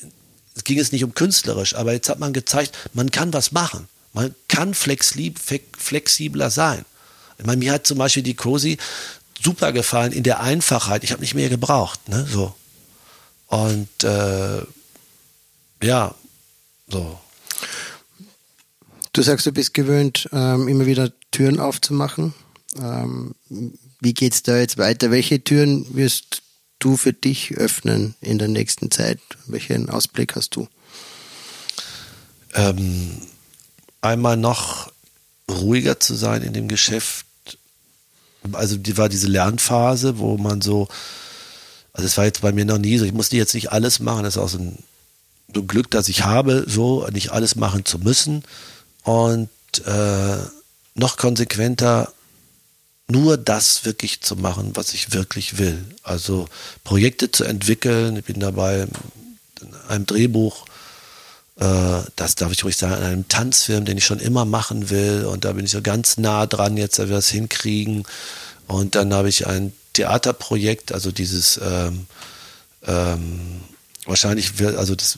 [0.55, 3.87] es ging es nicht um künstlerisch, aber jetzt hat man gezeigt, man kann was machen.
[4.13, 6.85] Man kann flexibler sein.
[7.37, 8.77] Ich meine, mir hat zum Beispiel die Cosi
[9.41, 11.03] super gefallen in der Einfachheit.
[11.03, 12.09] Ich habe nicht mehr gebraucht.
[12.09, 12.27] Ne?
[12.29, 12.53] So.
[13.47, 14.61] Und äh,
[15.81, 16.15] ja,
[16.87, 17.19] so.
[19.19, 22.33] Du sagst, du bist gewöhnt, ähm, immer wieder Türen aufzumachen.
[22.81, 23.35] Ähm,
[23.99, 25.11] wie es da jetzt weiter?
[25.11, 26.41] Welche Türen wirst
[26.79, 29.19] du für dich öffnen in der nächsten Zeit?
[29.45, 30.69] Welchen Ausblick hast du?
[32.53, 33.17] Ähm,
[33.99, 34.89] einmal noch
[35.51, 37.25] ruhiger zu sein in dem Geschäft.
[38.53, 40.87] Also die war diese Lernphase, wo man so,
[41.91, 44.23] also es war jetzt bei mir noch nie so, ich musste jetzt nicht alles machen,
[44.23, 44.77] das ist auch so ein,
[45.53, 48.45] so ein Glück, dass ich habe, so nicht alles machen zu müssen
[49.03, 49.49] und
[49.85, 50.37] äh,
[50.95, 52.11] noch konsequenter
[53.07, 55.83] nur das wirklich zu machen, was ich wirklich will.
[56.03, 56.47] Also
[56.83, 58.17] Projekte zu entwickeln.
[58.17, 58.87] Ich bin dabei
[59.61, 60.65] in einem Drehbuch,
[61.59, 65.25] äh, das darf ich ruhig sagen, in einem Tanzfilm, den ich schon immer machen will.
[65.25, 68.03] Und da bin ich so ganz nah dran, jetzt, dass wir das hinkriegen.
[68.67, 72.05] Und dann habe ich ein Theaterprojekt, also dieses ähm,
[72.85, 73.61] ähm,
[74.05, 75.17] wahrscheinlich wird, also das,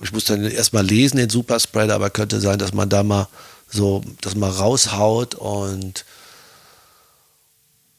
[0.00, 3.28] ich muss dann erstmal lesen, den Superspreader, aber könnte sein, dass man da mal
[3.68, 6.04] so, das mal raushaut und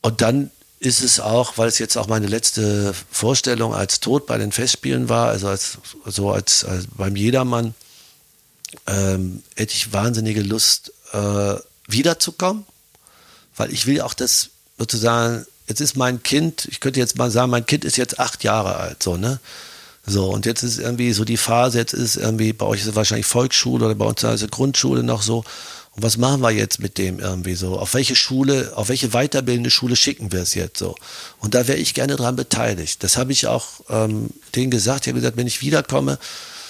[0.01, 4.37] und dann ist es auch, weil es jetzt auch meine letzte Vorstellung als Tod bei
[4.37, 7.73] den Festspielen war, also als, so als, als beim Jedermann,
[8.85, 11.55] ähm, hätte ich wahnsinnige Lust, äh,
[11.87, 12.65] wiederzukommen,
[13.55, 17.49] weil ich will auch das sozusagen, jetzt ist mein Kind, ich könnte jetzt mal sagen,
[17.49, 19.39] mein Kind ist jetzt acht Jahre alt, so, ne?
[20.05, 22.95] So, und jetzt ist irgendwie so die Phase, jetzt ist irgendwie, bei euch ist es
[22.95, 25.43] wahrscheinlich Volksschule oder bei uns ist es Grundschule noch so,
[25.95, 27.79] und was machen wir jetzt mit dem irgendwie so?
[27.79, 30.95] Auf welche Schule, auf welche weiterbildende Schule schicken wir es jetzt so?
[31.39, 33.01] Und da wäre ich gerne dran beteiligt.
[33.01, 35.05] Das habe ich auch ähm, denen gesagt.
[35.05, 36.19] Ich habe gesagt, wenn ich wiederkomme,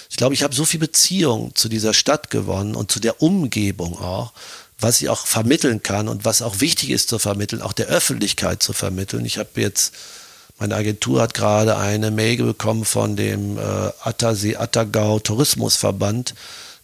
[0.08, 3.98] ich glaube, ich habe so viel Beziehung zu dieser Stadt gewonnen und zu der Umgebung
[3.98, 4.32] auch,
[4.78, 8.62] was ich auch vermitteln kann und was auch wichtig ist zu vermitteln, auch der Öffentlichkeit
[8.62, 9.24] zu vermitteln.
[9.24, 9.92] Ich habe jetzt,
[10.58, 13.60] meine Agentur hat gerade eine Mail bekommen von dem äh,
[14.02, 16.34] Attersee Attergau Tourismusverband,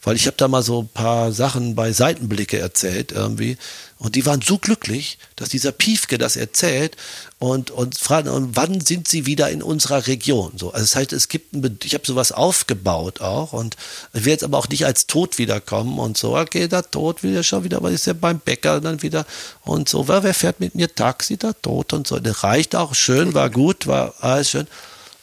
[0.02, 3.56] weil ich habe da mal so ein paar Sachen bei Seitenblicke erzählt irgendwie.
[3.98, 6.96] Und die waren so glücklich, dass dieser Piefke das erzählt
[7.38, 10.54] und und fragen, wann sind sie wieder in unserer Region?
[10.56, 13.76] So, also das heißt, es gibt ein, ich habe sowas aufgebaut auch und
[14.12, 17.32] ich werde jetzt aber auch nicht als Tod wiederkommen und so, okay, der Tod will
[17.32, 19.24] ja schon wieder, was ist ja beim Bäcker dann wieder
[19.62, 22.96] und so, wer, wer fährt mit mir Taxi, der Tod und so, das reicht auch
[22.96, 24.66] schön, war gut, war alles schön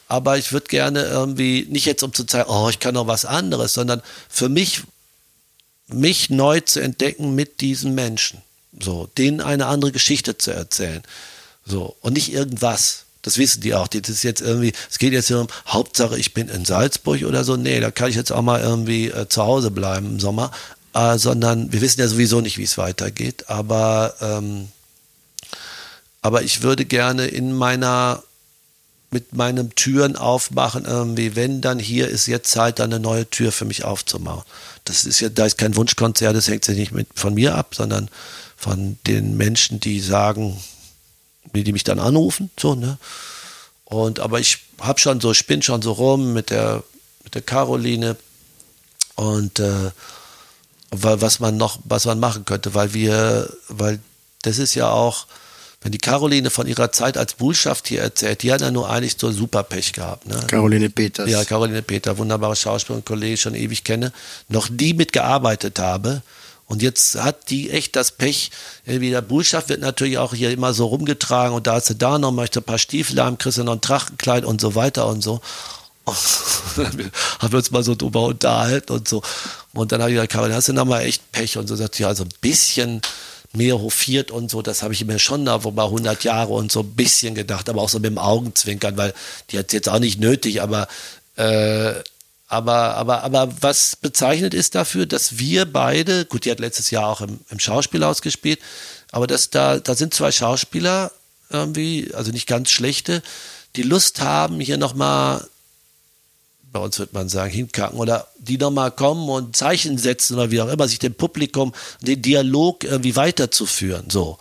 [0.10, 3.26] aber ich würde gerne irgendwie, nicht jetzt um zu zeigen, oh, ich kann noch was
[3.26, 4.82] anderes, sondern für mich,
[5.88, 8.42] mich neu zu entdecken mit diesen Menschen.
[8.78, 11.04] So, denen eine andere Geschichte zu erzählen.
[11.66, 13.06] So, und nicht irgendwas.
[13.22, 13.88] Das wissen die auch.
[13.88, 17.44] Das ist jetzt irgendwie, es geht jetzt hier um, Hauptsache ich bin in Salzburg oder
[17.44, 17.56] so.
[17.56, 20.52] Nee, da kann ich jetzt auch mal irgendwie äh, zu Hause bleiben im Sommer.
[20.96, 23.48] Äh, sondern wir wissen ja sowieso nicht, wie es weitergeht.
[23.48, 24.70] Aber, ähm,
[26.24, 28.24] aber ich würde gerne in meiner
[29.12, 33.66] mit meinem Türen aufmachen, irgendwie, wenn dann hier ist jetzt Zeit, eine neue Tür für
[33.66, 34.44] mich aufzumachen.
[34.86, 37.74] Das ist ja, da ist kein Wunschkonzert, das hängt ja nicht mit, von mir ab,
[37.76, 38.10] sondern
[38.56, 40.62] von den Menschen, die sagen,
[41.56, 42.98] die, die mich dann anrufen, so, ne?
[43.86, 46.84] Und, aber ich hab schon so, spinn schon so rum mit der,
[47.24, 48.16] mit der Caroline
[49.16, 49.92] und, äh,
[50.92, 54.00] was man noch, was man machen könnte, weil wir, weil
[54.44, 55.26] das ist ja auch,
[55.82, 59.16] wenn die Caroline von ihrer Zeit als Bullschaft hier erzählt, die hat ja nur eigentlich
[59.18, 60.28] so super Pech gehabt.
[60.28, 60.38] Ne?
[60.48, 61.30] Caroline Peters.
[61.30, 64.12] Ja, Caroline Peter, wunderbare Schauspielerin, Kollege, schon ewig kenne,
[64.50, 66.22] noch nie mitgearbeitet habe.
[66.66, 68.52] Und jetzt hat die echt das Pech,
[68.86, 72.20] irgendwie der Bullschaft wird natürlich auch hier immer so rumgetragen und da hast du da
[72.20, 75.24] noch, möchte ein paar Stiefel haben, kriegst du noch ein Trachtenkleid und so weiter und
[75.24, 75.42] so.
[77.40, 79.22] Haben wir uns mal so drüber unterhalten und so.
[79.74, 81.58] Und dann habe ich gesagt, Caroline, hast du noch mal echt Pech?
[81.58, 83.02] Und so sagt sie, ja, so ein bisschen
[83.54, 86.82] mehr hofiert und so, das habe ich mir schon da vor 100 Jahre und so
[86.82, 89.14] ein bisschen gedacht, aber auch so mit dem Augenzwinkern, weil
[89.50, 90.88] die hat jetzt auch nicht nötig, aber
[91.36, 91.94] äh,
[92.52, 97.08] aber, aber, aber was bezeichnet ist dafür, dass wir beide, gut, die hat letztes Jahr
[97.08, 98.60] auch im, im Schauspielhaus gespielt,
[99.12, 101.12] aber dass da, da sind zwei Schauspieler
[101.52, 103.22] irgendwie, also nicht ganz schlechte,
[103.76, 105.48] die Lust haben, hier nochmal
[106.72, 110.62] bei uns wird man sagen, hinkacken oder die nochmal kommen und Zeichen setzen oder wie
[110.62, 114.38] auch immer, sich dem Publikum den Dialog irgendwie weiterzuführen, so.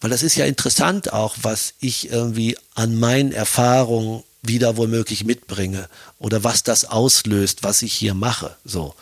[0.00, 5.88] Weil das ist ja interessant auch, was ich irgendwie an meinen Erfahrungen wieder womöglich mitbringe
[6.18, 8.54] oder was das auslöst, was ich hier mache.
[8.64, 8.94] So.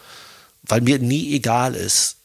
[0.63, 2.17] Weil mir nie egal ist,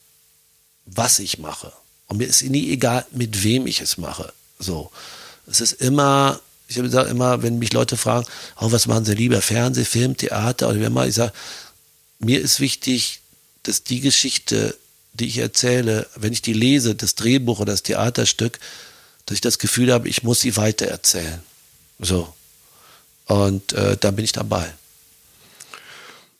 [0.86, 1.72] was ich mache.
[2.06, 4.32] Und mir ist nie egal, mit wem ich es mache.
[4.58, 4.92] So.
[5.46, 8.26] Es ist immer, ich sage immer, wenn mich Leute fragen,
[8.60, 11.32] oh, was machen sie lieber, Fernseh, Film, Theater oder wie immer, ich sage,
[12.18, 13.20] mir ist wichtig,
[13.62, 14.76] dass die Geschichte,
[15.14, 18.58] die ich erzähle, wenn ich die lese, das Drehbuch oder das Theaterstück,
[19.26, 21.40] dass ich das Gefühl habe, ich muss sie weitererzählen.
[21.98, 22.32] So.
[23.26, 24.72] Und äh, da bin ich dabei.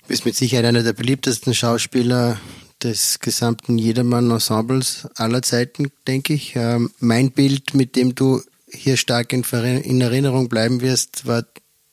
[0.03, 2.41] Du bist mit Sicherheit einer der beliebtesten Schauspieler
[2.83, 6.55] des gesamten Jedermann-Ensembles aller Zeiten, denke ich.
[6.57, 8.43] Ähm, mein Bild, mit dem du
[8.73, 11.45] hier stark in, in, Erinnerung bleiben wirst, war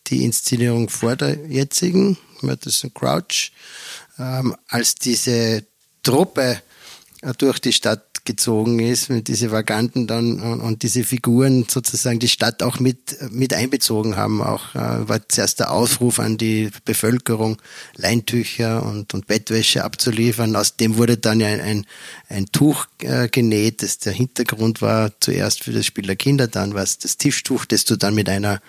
[0.08, 3.52] die Inszenierung vor der jetzigen, Madison Crouch,
[4.20, 5.66] ähm, als diese
[6.04, 6.62] Truppe
[7.22, 12.20] äh, durch die Stadt gezogen ist, mit diese Vaganten dann und, und, diese Figuren sozusagen
[12.20, 14.42] die Stadt auch mit, mit einbezogen haben.
[14.42, 17.62] Auch äh, war zuerst der Aufruf an die Bevölkerung,
[17.96, 20.56] Leintücher und, und Bettwäsche abzuliefern.
[20.56, 21.86] Aus dem wurde dann ja ein, ein,
[22.30, 26.74] ein Tuch äh, genäht, das der Hintergrund war zuerst für das Spiel der Kinder, dann
[26.74, 28.62] war es das Tischtuch, das du dann mit einer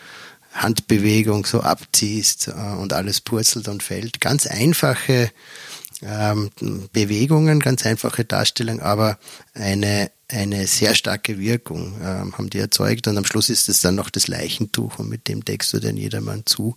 [0.53, 4.21] Handbewegung so abziehst äh, und alles purzelt und fällt.
[4.21, 5.31] Ganz einfache
[6.07, 6.51] ähm,
[6.93, 9.19] Bewegungen, ganz einfache Darstellung, aber
[9.55, 13.07] eine, eine sehr starke Wirkung ähm, haben die erzeugt.
[13.09, 15.97] Und am Schluss ist es dann noch das Leichentuch und mit dem deckst du den
[15.97, 16.77] jedermann zu.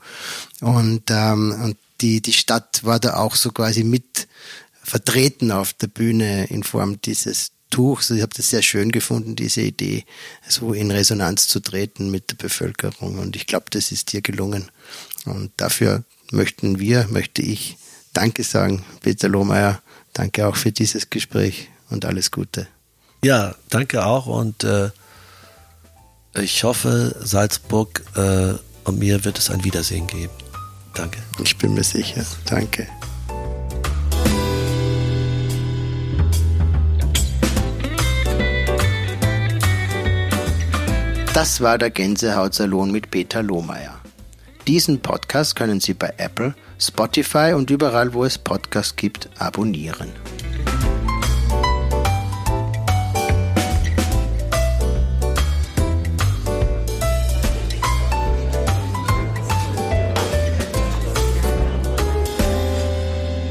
[0.61, 4.27] Und, ähm, und die, die Stadt war da auch so quasi mit
[4.83, 8.09] vertreten auf der Bühne in Form dieses Tuchs.
[8.09, 10.05] Ich habe das sehr schön gefunden, diese Idee,
[10.47, 13.19] so in Resonanz zu treten mit der Bevölkerung.
[13.19, 14.71] Und ich glaube, das ist dir gelungen.
[15.25, 17.77] Und dafür möchten wir, möchte ich
[18.13, 19.81] Danke sagen, Peter Lohmeier.
[20.13, 22.67] Danke auch für dieses Gespräch und alles Gute.
[23.23, 24.89] Ja, danke auch und äh,
[26.35, 28.53] ich hoffe, Salzburg äh,
[28.85, 30.33] und mir wird es ein Wiedersehen geben.
[30.93, 31.19] Danke.
[31.43, 32.25] Ich bin mir sicher.
[32.45, 32.87] Danke.
[41.33, 43.99] Das war der Gänsehautsalon mit Peter Lohmeier.
[44.67, 50.13] Diesen Podcast können Sie bei Apple, Spotify und überall, wo es Podcasts gibt, abonnieren.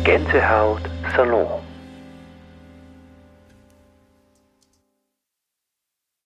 [0.05, 0.81] Gänsehaut
[1.15, 1.68] Salon